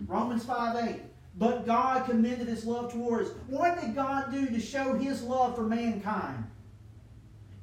Romans 0.08 0.44
5 0.44 0.90
8. 0.90 1.02
But 1.38 1.68
God 1.68 2.10
commended 2.10 2.48
his 2.48 2.66
love 2.66 2.92
towards 2.92 3.30
us. 3.30 3.36
What 3.48 3.80
did 3.80 3.94
God 3.94 4.32
do 4.32 4.48
to 4.48 4.60
show 4.60 4.96
his 4.96 5.22
love 5.22 5.56
for 5.56 5.64
mankind? 5.64 6.46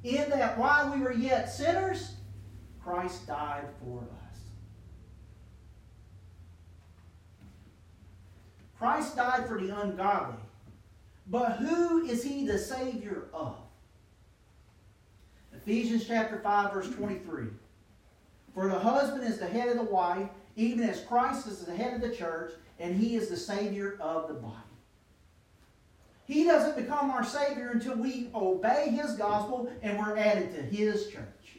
in 0.05 0.29
that 0.29 0.57
while 0.57 0.93
we 0.93 1.01
were 1.01 1.13
yet 1.13 1.51
sinners, 1.51 2.13
Christ 2.83 3.25
died 3.25 3.65
for 3.83 4.01
us. 4.01 4.14
Christ 8.85 9.15
died 9.15 9.47
for 9.47 9.59
the 9.59 9.75
ungodly. 9.81 10.37
But 11.25 11.53
who 11.53 12.05
is 12.05 12.23
he 12.23 12.45
the 12.45 12.59
Savior 12.59 13.23
of? 13.33 13.55
Ephesians 15.51 16.05
chapter 16.05 16.37
5, 16.37 16.71
verse 16.71 16.91
23. 16.91 17.45
For 18.53 18.67
the 18.67 18.77
husband 18.77 19.23
is 19.23 19.39
the 19.39 19.47
head 19.47 19.69
of 19.69 19.77
the 19.77 19.91
wife, 19.91 20.29
even 20.55 20.87
as 20.87 21.01
Christ 21.01 21.47
is 21.47 21.61
the 21.61 21.75
head 21.75 21.95
of 21.95 22.01
the 22.01 22.15
church, 22.15 22.51
and 22.77 22.95
he 22.95 23.15
is 23.15 23.27
the 23.27 23.37
Savior 23.37 23.97
of 23.99 24.27
the 24.27 24.35
body. 24.35 24.53
He 26.27 26.43
doesn't 26.43 26.77
become 26.77 27.09
our 27.09 27.25
Savior 27.25 27.71
until 27.71 27.95
we 27.95 28.29
obey 28.35 28.89
His 28.91 29.13
gospel 29.13 29.67
and 29.81 29.97
we're 29.97 30.15
added 30.15 30.53
to 30.53 30.61
His 30.61 31.07
church. 31.07 31.57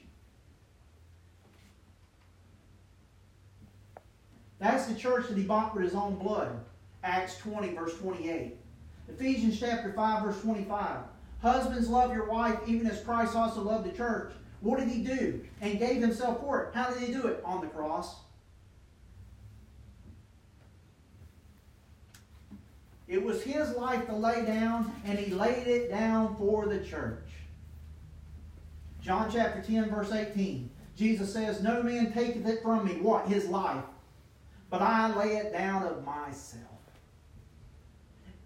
That's 4.60 4.86
the 4.86 4.94
church 4.94 5.26
that 5.26 5.36
He 5.36 5.42
bought 5.42 5.74
with 5.74 5.82
His 5.82 5.96
own 5.96 6.14
blood. 6.14 6.56
Acts 7.06 7.38
20, 7.38 7.72
verse 7.72 7.96
28. 7.98 8.56
Ephesians 9.08 9.58
chapter 9.60 9.92
5, 9.92 10.24
verse 10.24 10.40
25. 10.40 10.98
Husbands, 11.40 11.88
love 11.88 12.12
your 12.12 12.28
wife, 12.28 12.58
even 12.66 12.88
as 12.88 13.00
Christ 13.02 13.36
also 13.36 13.62
loved 13.62 13.86
the 13.86 13.96
church. 13.96 14.32
What 14.60 14.80
did 14.80 14.88
he 14.88 15.04
do? 15.04 15.40
And 15.60 15.78
gave 15.78 16.00
himself 16.00 16.40
for 16.40 16.64
it. 16.64 16.74
How 16.74 16.90
did 16.90 17.00
he 17.00 17.12
do 17.12 17.28
it? 17.28 17.40
On 17.44 17.60
the 17.60 17.68
cross. 17.68 18.16
It 23.06 23.22
was 23.22 23.40
his 23.40 23.70
life 23.76 24.06
to 24.06 24.16
lay 24.16 24.44
down, 24.44 24.92
and 25.04 25.16
he 25.16 25.32
laid 25.32 25.68
it 25.68 25.88
down 25.88 26.34
for 26.36 26.66
the 26.66 26.80
church. 26.80 27.28
John 29.00 29.30
chapter 29.32 29.62
10, 29.62 29.90
verse 29.90 30.10
18. 30.10 30.68
Jesus 30.96 31.32
says, 31.32 31.62
No 31.62 31.84
man 31.84 32.12
taketh 32.12 32.48
it 32.48 32.62
from 32.62 32.84
me. 32.84 32.94
What? 32.94 33.28
His 33.28 33.46
life. 33.46 33.84
But 34.70 34.82
I 34.82 35.14
lay 35.14 35.36
it 35.36 35.52
down 35.52 35.84
of 35.84 36.04
myself. 36.04 36.75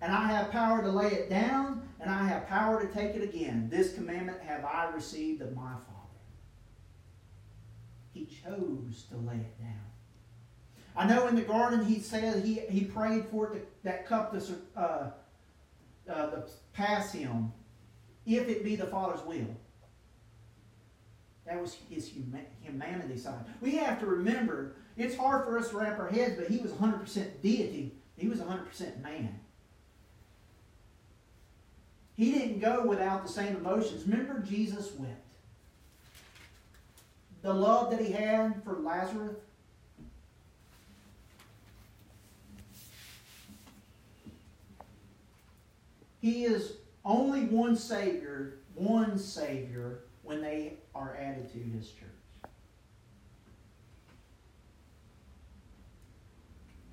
And 0.01 0.13
I 0.13 0.29
have 0.29 0.51
power 0.51 0.83
to 0.83 0.89
lay 0.89 1.09
it 1.09 1.29
down, 1.29 1.83
and 2.01 2.11
I 2.11 2.27
have 2.27 2.49
power 2.49 2.85
to 2.85 2.93
take 2.93 3.15
it 3.15 3.23
again. 3.23 3.69
This 3.71 3.93
commandment 3.95 4.41
have 4.41 4.65
I 4.65 4.91
received 4.95 5.43
of 5.43 5.55
my 5.55 5.73
Father. 5.73 5.87
He 8.13 8.25
chose 8.25 9.05
to 9.11 9.17
lay 9.19 9.37
it 9.37 9.59
down. 9.59 9.81
I 10.97 11.07
know 11.07 11.29
in 11.29 11.35
the 11.35 11.43
garden 11.43 11.85
he 11.85 12.01
said 12.01 12.45
he, 12.45 12.61
he 12.69 12.85
prayed 12.85 13.27
for 13.27 13.51
to, 13.51 13.61
that 13.85 14.07
cup 14.07 14.33
to, 14.33 14.55
uh, 14.77 15.11
uh, 16.11 16.31
to 16.31 16.45
pass 16.73 17.13
him, 17.13 17.53
if 18.27 18.49
it 18.49 18.65
be 18.65 18.77
the 18.77 18.87
Father's 18.87 19.25
will. 19.25 19.57
That 21.47 21.61
was 21.61 21.77
his 21.89 22.09
humanity 22.09 23.19
side. 23.19 23.45
We 23.61 23.77
have 23.77 23.99
to 24.01 24.07
remember, 24.07 24.77
it's 24.97 25.17
hard 25.17 25.45
for 25.45 25.59
us 25.59 25.71
to 25.71 25.79
wrap 25.79 25.99
our 25.99 26.09
heads, 26.09 26.37
but 26.37 26.49
he 26.49 26.59
was 26.59 26.71
100% 26.73 27.41
deity. 27.43 27.93
He 28.17 28.29
was 28.29 28.41
100% 28.41 29.03
man. 29.03 29.40
He 32.21 32.33
didn't 32.33 32.61
go 32.61 32.85
without 32.85 33.23
the 33.23 33.33
same 33.33 33.57
emotions. 33.57 34.07
Remember, 34.07 34.41
Jesus 34.41 34.93
wept. 34.99 35.33
The 37.41 37.55
love 37.55 37.91
that 37.91 37.99
he 37.99 38.13
had 38.13 38.63
for 38.63 38.75
Lazarus. 38.75 39.39
He 46.21 46.45
is 46.45 46.75
only 47.07 47.47
one 47.47 47.75
Savior, 47.75 48.59
one 48.75 49.19
Savior 49.19 50.01
when 50.23 50.43
they 50.43 50.75
are 50.95 51.17
added 51.19 51.51
to 51.55 51.59
his 51.59 51.91
church. 51.91 52.53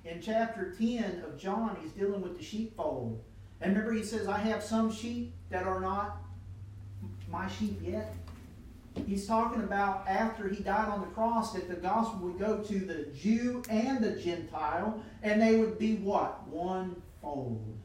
In 0.06 0.22
chapter 0.22 0.74
10 0.74 1.22
of 1.26 1.38
John, 1.38 1.76
he's 1.82 1.92
dealing 1.92 2.22
with 2.22 2.38
the 2.38 2.42
sheepfold. 2.42 3.22
And 3.60 3.72
remember, 3.72 3.92
he 3.92 4.04
says, 4.04 4.28
I 4.28 4.38
have 4.38 4.62
some 4.62 4.92
sheep 4.92 5.34
that 5.50 5.64
are 5.64 5.80
not 5.80 6.18
my 7.28 7.48
sheep 7.48 7.80
yet. 7.82 8.14
He's 9.06 9.26
talking 9.26 9.62
about 9.62 10.06
after 10.08 10.48
he 10.48 10.62
died 10.62 10.88
on 10.88 11.00
the 11.00 11.06
cross 11.08 11.52
that 11.52 11.68
the 11.68 11.76
gospel 11.76 12.28
would 12.28 12.38
go 12.38 12.58
to 12.58 12.78
the 12.78 13.06
Jew 13.16 13.62
and 13.68 14.02
the 14.02 14.12
Gentile, 14.12 15.02
and 15.22 15.40
they 15.40 15.56
would 15.56 15.78
be 15.78 15.96
what? 15.96 16.46
One 16.48 17.00
fold. 17.20 17.78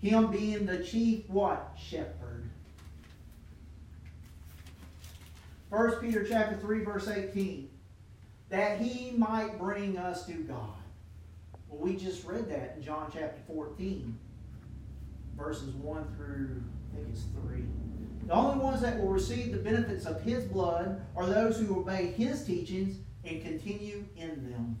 Him 0.00 0.30
being 0.30 0.66
the 0.66 0.84
chief 0.84 1.28
what? 1.28 1.74
Shepherd. 1.78 2.50
1 5.70 5.92
Peter 6.00 6.24
chapter 6.28 6.56
3, 6.58 6.84
verse 6.84 7.08
18. 7.08 7.68
That 8.50 8.78
he 8.80 9.12
might 9.12 9.58
bring 9.58 9.96
us 9.96 10.26
to 10.26 10.34
God. 10.34 10.83
We 11.78 11.96
just 11.96 12.24
read 12.24 12.48
that 12.50 12.74
in 12.76 12.82
John 12.82 13.10
chapter 13.12 13.40
14, 13.46 14.18
verses 15.36 15.74
1 15.74 16.14
through, 16.16 16.62
I 16.92 16.96
think 16.96 17.08
it's 17.12 17.24
3. 17.46 17.64
The 18.26 18.32
only 18.32 18.64
ones 18.64 18.80
that 18.80 18.98
will 18.98 19.10
receive 19.10 19.52
the 19.52 19.58
benefits 19.58 20.06
of 20.06 20.22
his 20.22 20.44
blood 20.44 21.04
are 21.14 21.26
those 21.26 21.58
who 21.58 21.80
obey 21.80 22.06
his 22.06 22.44
teachings 22.44 22.96
and 23.24 23.42
continue 23.42 24.04
in 24.16 24.50
them. 24.50 24.80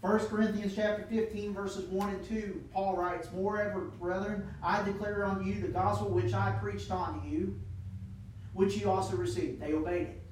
1 0.00 0.18
Corinthians 0.26 0.74
chapter 0.76 1.02
15, 1.10 1.54
verses 1.54 1.86
1 1.86 2.08
and 2.10 2.24
2, 2.28 2.64
Paul 2.72 2.96
writes, 2.96 3.28
Moreover, 3.34 3.80
brethren, 3.98 4.46
I 4.62 4.82
declare 4.82 5.24
unto 5.24 5.44
you 5.44 5.62
the 5.62 5.68
gospel 5.68 6.10
which 6.10 6.34
I 6.34 6.52
preached 6.52 6.90
unto 6.90 7.26
you, 7.26 7.58
which 8.52 8.76
you 8.76 8.90
also 8.90 9.16
received. 9.16 9.62
They 9.62 9.72
obeyed 9.72 10.08
it. 10.08 10.23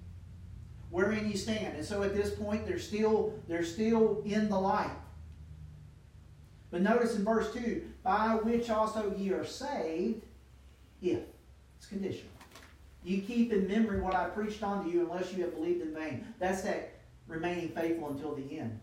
Wherein 0.93 1.31
you 1.31 1.39
stand. 1.39 1.75
And 1.75 1.85
so 1.85 2.03
at 2.03 2.15
this 2.15 2.31
point, 2.35 2.67
they're 2.67 2.79
still, 2.79 3.33
they're 3.49 3.65
still 3.65 4.23
in 4.27 4.51
the 4.51 4.59
light. 4.59 4.91
But 6.71 6.83
notice 6.83 7.17
in 7.17 7.25
verse 7.25 7.51
2, 7.55 7.83
by 8.03 8.35
which 8.43 8.69
also 8.69 9.15
ye 9.17 9.33
are 9.33 9.45
saved, 9.45 10.23
if. 11.01 11.21
It's 11.79 11.87
conditional. 11.87 12.31
You 13.03 13.23
keep 13.23 13.55
in 13.55 13.67
memory 13.67 14.01
what 14.01 14.15
I 14.15 14.27
preached 14.27 14.63
unto 14.63 14.91
you 14.91 15.11
unless 15.11 15.33
you 15.33 15.43
have 15.43 15.55
believed 15.55 15.81
in 15.81 15.95
vain. 15.95 16.27
That's 16.39 16.61
that 16.63 16.93
remaining 17.27 17.71
faithful 17.71 18.11
until 18.11 18.35
the 18.35 18.59
end. 18.59 18.79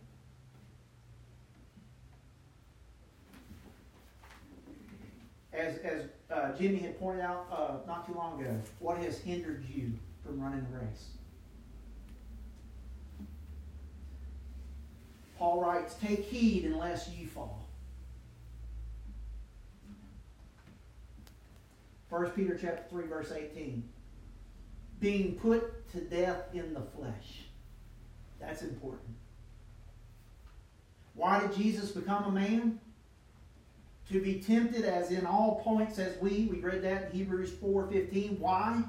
As, 5.53 5.77
as 5.77 6.05
uh, 6.31 6.57
Jimmy 6.57 6.79
had 6.79 6.99
pointed 6.99 7.21
out 7.21 7.45
uh, 7.51 7.87
not 7.87 8.07
too 8.07 8.15
long 8.15 8.41
ago, 8.41 8.59
what 8.79 8.97
has 8.97 9.19
hindered 9.19 9.63
you 9.71 9.93
from 10.25 10.41
running 10.41 10.65
the 10.71 10.79
race? 10.79 11.18
Paul 15.39 15.61
writes, 15.61 15.95
Take 15.95 16.25
heed 16.25 16.65
unless 16.65 17.09
you 17.09 17.25
fall. 17.25 17.65
1 22.09 22.31
Peter 22.31 22.59
chapter 22.61 22.83
3, 22.89 23.07
verse 23.07 23.31
18. 23.31 23.87
Being 24.99 25.35
put 25.35 25.89
to 25.93 26.01
death 26.01 26.53
in 26.53 26.73
the 26.73 26.81
flesh. 26.81 27.45
That's 28.41 28.63
important. 28.63 29.15
Why 31.13 31.39
did 31.39 31.55
Jesus 31.55 31.91
become 31.91 32.25
a 32.25 32.31
man? 32.31 32.79
To 34.11 34.21
be 34.21 34.41
tempted 34.41 34.83
as 34.83 35.11
in 35.11 35.25
all 35.25 35.61
points 35.63 35.99
as 35.99 36.17
we. 36.19 36.49
We 36.51 36.59
read 36.59 36.81
that 36.81 37.11
in 37.11 37.17
Hebrews 37.17 37.51
4.15. 37.51 38.39
Why? 38.39 38.83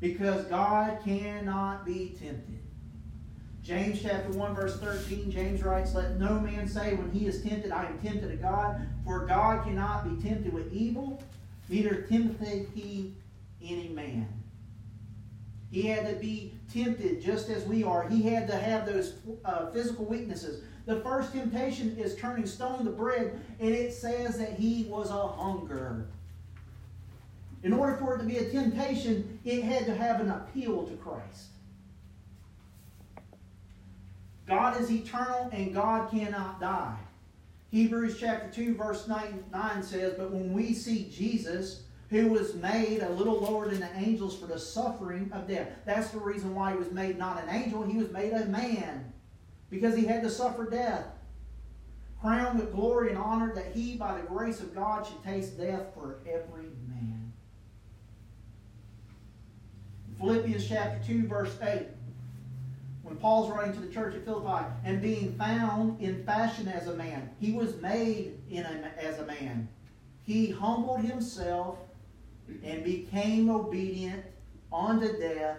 Because 0.00 0.44
God 0.46 0.98
cannot 1.04 1.84
be 1.84 2.16
tempted. 2.18 2.63
James 3.64 4.02
chapter 4.02 4.30
1, 4.30 4.54
verse 4.54 4.78
13, 4.78 5.30
James 5.30 5.62
writes, 5.62 5.94
Let 5.94 6.20
no 6.20 6.38
man 6.38 6.68
say 6.68 6.92
when 6.92 7.10
he 7.10 7.26
is 7.26 7.42
tempted, 7.42 7.72
I 7.72 7.86
am 7.86 7.98
tempted 7.98 8.30
of 8.30 8.42
God, 8.42 8.86
for 9.06 9.24
God 9.24 9.64
cannot 9.64 10.04
be 10.04 10.22
tempted 10.22 10.52
with 10.52 10.70
evil, 10.70 11.22
neither 11.70 12.02
tempteth 12.02 12.74
he 12.74 13.14
any 13.62 13.88
man. 13.88 14.28
He 15.70 15.80
had 15.82 16.06
to 16.10 16.14
be 16.16 16.52
tempted 16.70 17.22
just 17.22 17.48
as 17.48 17.64
we 17.64 17.82
are. 17.82 18.06
He 18.06 18.20
had 18.22 18.46
to 18.48 18.56
have 18.56 18.84
those 18.84 19.14
uh, 19.46 19.70
physical 19.70 20.04
weaknesses. 20.04 20.62
The 20.84 21.00
first 21.00 21.32
temptation 21.32 21.96
is 21.96 22.16
turning 22.16 22.46
stone 22.46 22.84
to 22.84 22.90
bread, 22.90 23.40
and 23.60 23.70
it 23.70 23.94
says 23.94 24.36
that 24.36 24.52
he 24.52 24.84
was 24.90 25.08
a 25.08 25.26
hunger. 25.26 26.06
In 27.62 27.72
order 27.72 27.96
for 27.96 28.16
it 28.16 28.18
to 28.18 28.24
be 28.24 28.36
a 28.36 28.50
temptation, 28.50 29.40
it 29.42 29.64
had 29.64 29.86
to 29.86 29.94
have 29.94 30.20
an 30.20 30.28
appeal 30.28 30.86
to 30.86 30.94
Christ. 30.96 31.46
God 34.46 34.80
is 34.80 34.90
eternal 34.90 35.48
and 35.52 35.72
God 35.72 36.10
cannot 36.10 36.60
die. 36.60 36.96
Hebrews 37.70 38.18
chapter 38.20 38.48
2, 38.50 38.76
verse 38.76 39.08
9, 39.08 39.44
9 39.50 39.82
says, 39.82 40.14
But 40.16 40.30
when 40.30 40.52
we 40.52 40.74
see 40.74 41.10
Jesus, 41.10 41.82
who 42.10 42.28
was 42.28 42.54
made 42.54 43.00
a 43.00 43.08
little 43.10 43.40
lower 43.40 43.68
than 43.68 43.80
the 43.80 43.96
angels 43.96 44.38
for 44.38 44.46
the 44.46 44.58
suffering 44.58 45.30
of 45.32 45.48
death. 45.48 45.68
That's 45.84 46.10
the 46.10 46.20
reason 46.20 46.54
why 46.54 46.72
he 46.72 46.78
was 46.78 46.92
made 46.92 47.18
not 47.18 47.42
an 47.42 47.48
angel, 47.48 47.82
he 47.82 47.96
was 47.96 48.10
made 48.10 48.32
a 48.32 48.46
man. 48.46 49.12
Because 49.70 49.96
he 49.96 50.04
had 50.04 50.22
to 50.22 50.30
suffer 50.30 50.68
death. 50.68 51.06
Crowned 52.20 52.60
with 52.60 52.72
glory 52.72 53.10
and 53.10 53.18
honor 53.18 53.52
that 53.54 53.72
he, 53.74 53.96
by 53.96 54.16
the 54.16 54.26
grace 54.26 54.60
of 54.60 54.74
God, 54.74 55.06
should 55.06 55.22
taste 55.24 55.58
death 55.58 55.92
for 55.94 56.18
every 56.26 56.68
man. 56.88 57.32
Philippians 60.18 60.68
chapter 60.68 61.04
2, 61.06 61.26
verse 61.26 61.56
8 61.60 61.86
when 63.04 63.16
Paul's 63.16 63.50
writing 63.50 63.74
to 63.74 63.80
the 63.80 63.92
church 63.92 64.14
at 64.14 64.24
Philippi, 64.24 64.64
and 64.82 65.00
being 65.00 65.34
found 65.34 66.00
in 66.00 66.24
fashion 66.24 66.66
as 66.68 66.88
a 66.88 66.94
man, 66.94 67.30
he 67.38 67.52
was 67.52 67.80
made 67.82 68.40
in 68.50 68.64
a, 68.64 68.92
as 68.98 69.18
a 69.18 69.26
man. 69.26 69.68
He 70.22 70.50
humbled 70.50 71.00
himself 71.00 71.78
and 72.64 72.82
became 72.82 73.50
obedient 73.50 74.24
unto 74.72 75.18
death, 75.18 75.58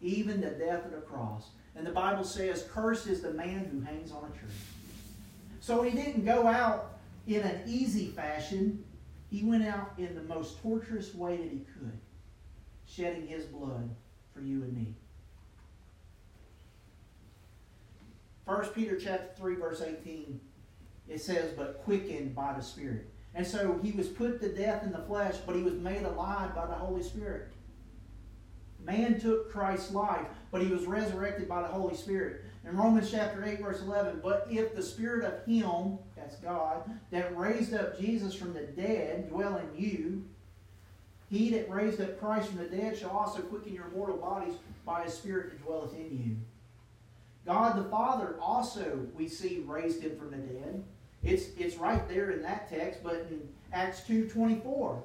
even 0.00 0.40
the 0.40 0.50
death 0.50 0.86
of 0.86 0.92
the 0.92 1.02
cross. 1.02 1.50
And 1.76 1.86
the 1.86 1.92
Bible 1.92 2.24
says, 2.24 2.66
Cursed 2.72 3.06
is 3.06 3.20
the 3.20 3.34
man 3.34 3.66
who 3.70 3.80
hangs 3.82 4.10
on 4.10 4.24
a 4.24 4.38
tree. 4.38 4.48
So 5.60 5.82
he 5.82 5.90
didn't 5.90 6.24
go 6.24 6.46
out 6.46 6.98
in 7.26 7.42
an 7.42 7.60
easy 7.66 8.06
fashion. 8.06 8.82
He 9.30 9.44
went 9.44 9.66
out 9.66 9.92
in 9.98 10.14
the 10.14 10.22
most 10.22 10.60
torturous 10.62 11.14
way 11.14 11.36
that 11.36 11.50
he 11.50 11.66
could, 11.74 11.98
shedding 12.86 13.26
his 13.26 13.44
blood 13.44 13.90
for 14.32 14.40
you 14.40 14.62
and 14.62 14.72
me. 14.72 14.94
1 18.48 18.68
Peter 18.68 18.96
chapter 18.96 19.28
3, 19.36 19.56
verse 19.56 19.82
18, 19.82 20.40
it 21.06 21.20
says, 21.20 21.52
but 21.54 21.84
quickened 21.84 22.34
by 22.34 22.54
the 22.54 22.62
Spirit. 22.62 23.06
And 23.34 23.46
so 23.46 23.78
he 23.82 23.92
was 23.92 24.08
put 24.08 24.40
to 24.40 24.48
death 24.48 24.84
in 24.84 24.90
the 24.90 25.02
flesh, 25.02 25.34
but 25.44 25.54
he 25.54 25.62
was 25.62 25.74
made 25.74 26.02
alive 26.02 26.54
by 26.54 26.64
the 26.64 26.72
Holy 26.72 27.02
Spirit. 27.02 27.48
Man 28.82 29.20
took 29.20 29.52
Christ's 29.52 29.92
life, 29.92 30.26
but 30.50 30.62
he 30.62 30.68
was 30.68 30.86
resurrected 30.86 31.46
by 31.46 31.60
the 31.60 31.68
Holy 31.68 31.94
Spirit. 31.94 32.42
In 32.64 32.74
Romans 32.74 33.10
chapter 33.10 33.44
8, 33.44 33.60
verse 33.60 33.82
11, 33.82 34.20
but 34.22 34.46
if 34.50 34.74
the 34.74 34.82
Spirit 34.82 35.26
of 35.26 35.44
Him, 35.44 35.98
that's 36.16 36.36
God, 36.36 36.90
that 37.10 37.36
raised 37.36 37.74
up 37.74 38.00
Jesus 38.00 38.34
from 38.34 38.54
the 38.54 38.62
dead 38.62 39.28
dwell 39.28 39.58
in 39.58 39.78
you, 39.78 40.24
he 41.28 41.50
that 41.50 41.70
raised 41.70 42.00
up 42.00 42.18
Christ 42.18 42.48
from 42.48 42.56
the 42.56 42.64
dead 42.64 42.96
shall 42.96 43.10
also 43.10 43.42
quicken 43.42 43.74
your 43.74 43.90
mortal 43.94 44.16
bodies 44.16 44.54
by 44.86 45.02
his 45.02 45.12
Spirit 45.12 45.50
that 45.50 45.62
dwelleth 45.62 45.94
in 45.94 46.10
you. 46.10 46.36
God 47.48 47.78
the 47.78 47.88
Father 47.88 48.36
also, 48.42 49.06
we 49.16 49.26
see, 49.26 49.64
raised 49.66 50.02
him 50.02 50.18
from 50.18 50.30
the 50.30 50.36
dead. 50.36 50.84
It's, 51.22 51.46
it's 51.56 51.76
right 51.76 52.06
there 52.06 52.30
in 52.32 52.42
that 52.42 52.68
text, 52.68 53.02
but 53.02 53.26
in 53.30 53.40
Acts 53.72 54.02
2.24, 54.02 55.00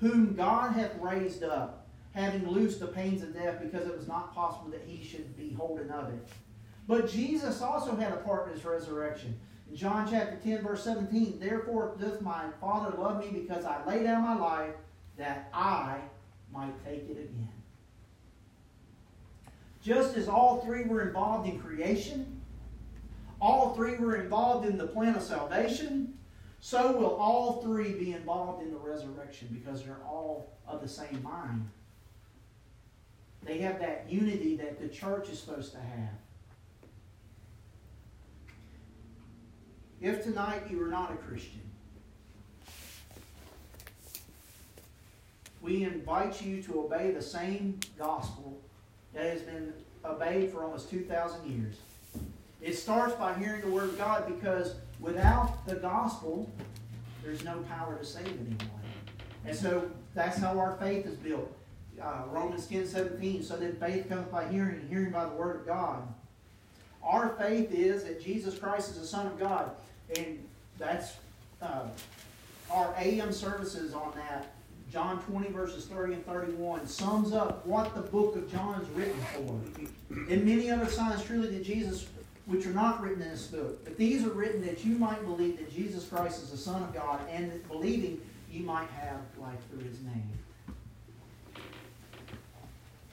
whom 0.00 0.34
God 0.34 0.72
hath 0.72 0.98
raised 1.00 1.44
up, 1.44 1.86
having 2.16 2.48
loosed 2.48 2.80
the 2.80 2.88
pains 2.88 3.22
of 3.22 3.32
death, 3.32 3.60
because 3.62 3.86
it 3.86 3.96
was 3.96 4.08
not 4.08 4.34
possible 4.34 4.72
that 4.72 4.82
he 4.84 5.04
should 5.04 5.36
be 5.36 5.52
holden 5.52 5.88
of 5.92 6.12
it. 6.12 6.28
But 6.88 7.08
Jesus 7.08 7.62
also 7.62 7.94
had 7.94 8.10
a 8.12 8.16
part 8.16 8.48
in 8.48 8.54
his 8.54 8.64
resurrection. 8.64 9.38
In 9.70 9.76
John 9.76 10.08
chapter 10.10 10.36
10, 10.42 10.64
verse 10.64 10.82
17, 10.82 11.38
Therefore 11.38 11.94
doth 12.00 12.20
my 12.22 12.46
Father 12.60 12.96
love 12.98 13.20
me, 13.20 13.30
because 13.30 13.64
I 13.64 13.84
lay 13.86 14.02
down 14.02 14.22
my 14.22 14.36
life, 14.36 14.74
that 15.16 15.48
I 15.54 15.98
might 16.52 16.84
take 16.84 17.08
it 17.08 17.12
again. 17.12 17.55
Just 19.86 20.16
as 20.16 20.26
all 20.26 20.62
three 20.62 20.82
were 20.82 21.00
involved 21.00 21.48
in 21.48 21.60
creation, 21.60 22.40
all 23.40 23.72
three 23.76 23.94
were 23.94 24.16
involved 24.16 24.66
in 24.66 24.76
the 24.76 24.86
plan 24.88 25.14
of 25.14 25.22
salvation, 25.22 26.18
so 26.58 26.90
will 26.90 27.14
all 27.14 27.62
three 27.62 27.92
be 27.92 28.12
involved 28.12 28.64
in 28.64 28.72
the 28.72 28.78
resurrection 28.78 29.46
because 29.52 29.84
they're 29.84 30.02
all 30.04 30.58
of 30.66 30.82
the 30.82 30.88
same 30.88 31.22
mind. 31.22 31.70
They 33.44 33.58
have 33.58 33.78
that 33.78 34.06
unity 34.08 34.56
that 34.56 34.80
the 34.80 34.88
church 34.88 35.28
is 35.28 35.38
supposed 35.38 35.70
to 35.74 35.78
have. 35.78 36.18
If 40.00 40.24
tonight 40.24 40.64
you 40.68 40.82
are 40.82 40.88
not 40.88 41.12
a 41.12 41.16
Christian, 41.16 41.60
we 45.62 45.84
invite 45.84 46.42
you 46.42 46.60
to 46.64 46.80
obey 46.80 47.12
the 47.12 47.22
same 47.22 47.78
gospel 47.96 48.60
that 49.14 49.24
has 49.24 49.42
been 49.42 49.72
obeyed 50.04 50.50
for 50.50 50.62
almost 50.62 50.90
2,000 50.90 51.50
years. 51.50 51.76
It 52.60 52.74
starts 52.74 53.14
by 53.14 53.34
hearing 53.34 53.60
the 53.60 53.68
Word 53.68 53.90
of 53.90 53.98
God 53.98 54.26
because 54.26 54.74
without 55.00 55.66
the 55.66 55.76
gospel, 55.76 56.50
there's 57.22 57.44
no 57.44 57.58
power 57.68 57.96
to 57.96 58.04
save 58.04 58.26
anyone. 58.26 58.58
And 59.44 59.56
so 59.56 59.90
that's 60.14 60.38
how 60.38 60.58
our 60.58 60.76
faith 60.76 61.06
is 61.06 61.16
built. 61.16 61.52
Uh, 62.00 62.22
Romans 62.30 62.66
10 62.66 62.86
17. 62.86 63.42
So 63.42 63.56
then 63.56 63.76
faith 63.76 64.08
comes 64.08 64.26
by 64.28 64.46
hearing, 64.48 64.76
and 64.76 64.88
hearing 64.88 65.10
by 65.10 65.24
the 65.24 65.32
Word 65.34 65.56
of 65.56 65.66
God. 65.66 66.06
Our 67.02 67.30
faith 67.38 67.72
is 67.72 68.04
that 68.04 68.22
Jesus 68.22 68.58
Christ 68.58 68.90
is 68.90 69.00
the 69.00 69.06
Son 69.06 69.26
of 69.26 69.38
God. 69.38 69.70
And 70.16 70.44
that's 70.78 71.14
uh, 71.62 71.84
our 72.70 72.94
AM 72.98 73.32
services 73.32 73.94
on 73.94 74.12
that 74.16 74.55
John 74.92 75.20
20, 75.22 75.50
verses 75.50 75.86
30 75.86 76.14
and 76.14 76.26
31, 76.26 76.86
sums 76.86 77.32
up 77.32 77.66
what 77.66 77.94
the 77.94 78.02
book 78.02 78.36
of 78.36 78.50
John 78.50 78.80
is 78.80 78.88
written 78.90 79.20
for. 79.34 79.60
And 80.30 80.44
many 80.44 80.70
other 80.70 80.86
signs 80.86 81.24
truly 81.24 81.48
that 81.48 81.64
Jesus, 81.64 82.06
which 82.46 82.66
are 82.66 82.72
not 82.72 83.02
written 83.02 83.22
in 83.22 83.30
this 83.30 83.48
book, 83.48 83.84
but 83.84 83.96
these 83.96 84.24
are 84.24 84.30
written 84.30 84.64
that 84.64 84.84
you 84.84 84.96
might 84.96 85.24
believe 85.24 85.58
that 85.58 85.74
Jesus 85.74 86.06
Christ 86.06 86.42
is 86.42 86.50
the 86.50 86.56
Son 86.56 86.82
of 86.82 86.94
God, 86.94 87.20
and 87.30 87.50
that 87.50 87.66
believing 87.68 88.20
you 88.50 88.62
might 88.62 88.88
have 88.90 89.20
life 89.38 89.58
through 89.70 89.88
his 89.88 90.00
name. 90.02 90.30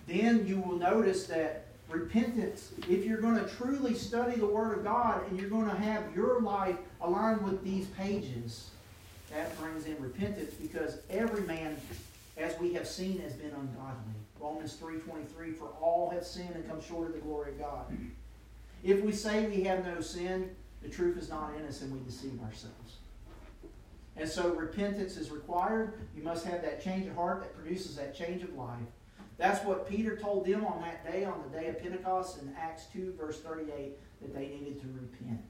Then 0.06 0.46
you 0.46 0.60
will 0.60 0.78
notice 0.78 1.26
that 1.28 1.66
repentance, 1.90 2.72
if 2.90 3.06
you're 3.06 3.22
going 3.22 3.36
to 3.36 3.48
truly 3.56 3.94
study 3.94 4.40
the 4.40 4.46
Word 4.46 4.78
of 4.78 4.84
God 4.84 5.28
and 5.28 5.40
you're 5.40 5.50
going 5.50 5.70
to 5.70 5.76
have 5.76 6.04
your 6.16 6.42
life 6.42 6.76
aligned 7.02 7.42
with 7.42 7.64
these 7.64 7.88
pages, 7.88 8.70
that 9.34 9.58
brings 9.60 9.86
in 9.86 10.02
repentance 10.02 10.54
because 10.54 11.00
every 11.10 11.42
man, 11.42 11.78
as 12.38 12.58
we 12.60 12.74
have 12.74 12.88
seen, 12.88 13.20
has 13.20 13.34
been 13.34 13.52
ungodly. 13.52 14.14
Romans 14.40 14.76
3.23, 14.76 15.58
for 15.58 15.70
all 15.82 16.10
have 16.10 16.26
sinned 16.26 16.56
and 16.56 16.68
come 16.68 16.82
short 16.82 17.08
of 17.08 17.14
the 17.14 17.22
glory 17.22 17.52
of 17.52 17.60
God. 17.60 17.98
If 18.84 19.02
we 19.02 19.12
say 19.12 19.48
we 19.48 19.64
have 19.64 19.86
no 19.86 20.02
sin, 20.02 20.50
the 20.82 20.90
truth 20.90 21.18
is 21.18 21.30
not 21.30 21.52
in 21.58 21.66
us 21.66 21.82
and 21.82 21.94
we 21.94 22.00
deceive 22.06 22.40
ourselves. 22.44 22.98
And 24.16 24.30
so 24.30 24.54
repentance 24.54 25.18
is 25.18 25.32
required. 25.32 25.94
You 26.16 26.24
must 26.24 26.46
have 26.46 26.62
that 26.62 26.84
change 26.84 27.08
of 27.08 27.16
heart 27.16 27.42
that 27.42 27.56
produces 27.56 27.96
that 27.96 28.16
change 28.16 28.44
of 28.44 28.54
life. 28.54 28.78
That's 29.38 29.66
what 29.66 29.90
Peter 29.90 30.16
told 30.16 30.46
them 30.46 30.66
on 30.66 30.82
that 30.82 31.10
day, 31.10 31.26
on 31.26 31.42
the 31.50 31.58
day 31.58 31.68
of 31.68 31.82
Pentecost 31.82 32.42
in 32.42 32.54
Acts 32.60 32.86
2, 32.94 33.16
verse 33.20 33.40
38, 33.42 33.98
that 34.22 34.34
they 34.34 34.48
needed 34.48 34.80
to 34.82 34.88
repent. 34.88 35.42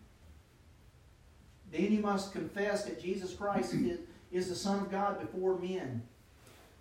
Then 1.74 1.92
you 1.92 2.02
must 2.02 2.32
confess 2.32 2.86
that 2.86 3.02
Jesus 3.02 3.34
Christ 3.34 3.74
is, 3.74 3.98
is 4.32 4.48
the 4.48 4.56
Son 4.56 4.80
of 4.80 4.92
God 4.92 5.20
before 5.20 5.58
men. 5.58 6.04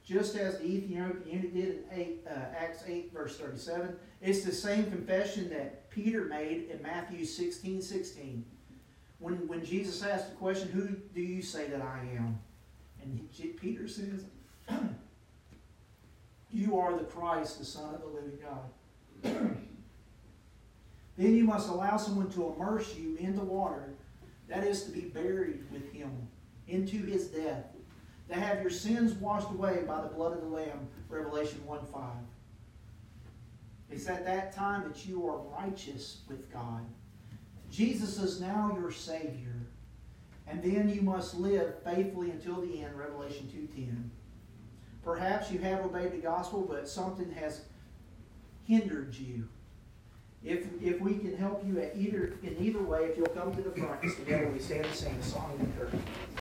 Just 0.04 0.36
as 0.36 0.58
the 0.58 0.66
Ethiopian 0.66 1.22
eunuch 1.26 1.54
did 1.54 1.64
in 1.64 1.84
eight, 1.90 2.26
uh, 2.28 2.54
Acts 2.54 2.84
8, 2.86 3.10
verse 3.10 3.38
37. 3.38 3.96
It's 4.20 4.44
the 4.44 4.52
same 4.52 4.84
confession 4.90 5.48
that 5.48 5.88
Peter 5.88 6.24
made 6.24 6.68
in 6.70 6.82
Matthew 6.82 7.24
16, 7.24 7.80
16. 7.80 8.44
When, 9.18 9.48
when 9.48 9.64
Jesus 9.64 10.02
asked 10.02 10.28
the 10.28 10.36
question, 10.36 10.68
Who 10.68 10.88
do 11.14 11.22
you 11.22 11.40
say 11.40 11.68
that 11.68 11.80
I 11.80 12.00
am? 12.14 12.38
And 13.02 13.26
he, 13.30 13.46
Peter 13.48 13.88
says, 13.88 14.24
You 16.50 16.78
are 16.78 16.98
the 16.98 17.04
Christ, 17.04 17.60
the 17.60 17.64
Son 17.64 17.94
of 17.94 18.02
the 18.02 18.08
living 18.08 18.38
God. 18.42 18.68
then 21.16 21.34
you 21.34 21.44
must 21.44 21.70
allow 21.70 21.96
someone 21.96 22.28
to 22.32 22.52
immerse 22.52 22.94
you 22.94 23.16
in 23.16 23.34
the 23.34 23.44
water 23.44 23.91
that 24.52 24.64
is 24.64 24.82
to 24.84 24.90
be 24.90 25.00
buried 25.00 25.64
with 25.72 25.90
him 25.92 26.10
into 26.68 27.02
his 27.06 27.28
death, 27.28 27.64
to 28.28 28.34
have 28.34 28.60
your 28.60 28.70
sins 28.70 29.14
washed 29.14 29.48
away 29.48 29.82
by 29.86 30.02
the 30.02 30.08
blood 30.08 30.34
of 30.34 30.42
the 30.42 30.48
Lamb, 30.48 30.88
Revelation 31.08 31.64
1 31.64 31.86
5. 31.86 32.02
It's 33.90 34.08
at 34.08 34.26
that 34.26 34.54
time 34.54 34.84
that 34.86 35.06
you 35.06 35.26
are 35.26 35.38
righteous 35.58 36.18
with 36.28 36.52
God. 36.52 36.84
Jesus 37.70 38.18
is 38.18 38.42
now 38.42 38.76
your 38.78 38.90
Savior. 38.90 39.54
And 40.46 40.62
then 40.62 40.90
you 40.90 41.00
must 41.00 41.34
live 41.34 41.82
faithfully 41.82 42.30
until 42.30 42.60
the 42.60 42.82
end, 42.82 42.98
Revelation 42.98 43.48
2.10. 43.54 44.10
Perhaps 45.02 45.50
you 45.50 45.60
have 45.60 45.84
obeyed 45.84 46.12
the 46.12 46.18
gospel, 46.18 46.66
but 46.68 46.88
something 46.88 47.30
has 47.32 47.62
hindered 48.66 49.14
you 49.14 49.48
if, 50.44 50.66
if 50.82 51.00
we 51.00 51.14
can 51.14 51.36
help 51.36 51.64
you 51.66 51.80
at 51.80 51.96
either, 51.96 52.34
in 52.42 52.56
either 52.58 52.82
way, 52.82 53.04
if 53.04 53.16
you'll 53.16 53.26
come 53.28 53.54
to 53.54 53.62
the 53.62 53.70
front, 53.70 54.02
together 54.02 54.48
we 54.48 54.58
stand 54.58 54.86
and 54.86 54.94
sing 54.94 55.16
the 55.16 55.24
song 55.24 55.52
of 55.54 55.60
encouragement. 55.60 56.04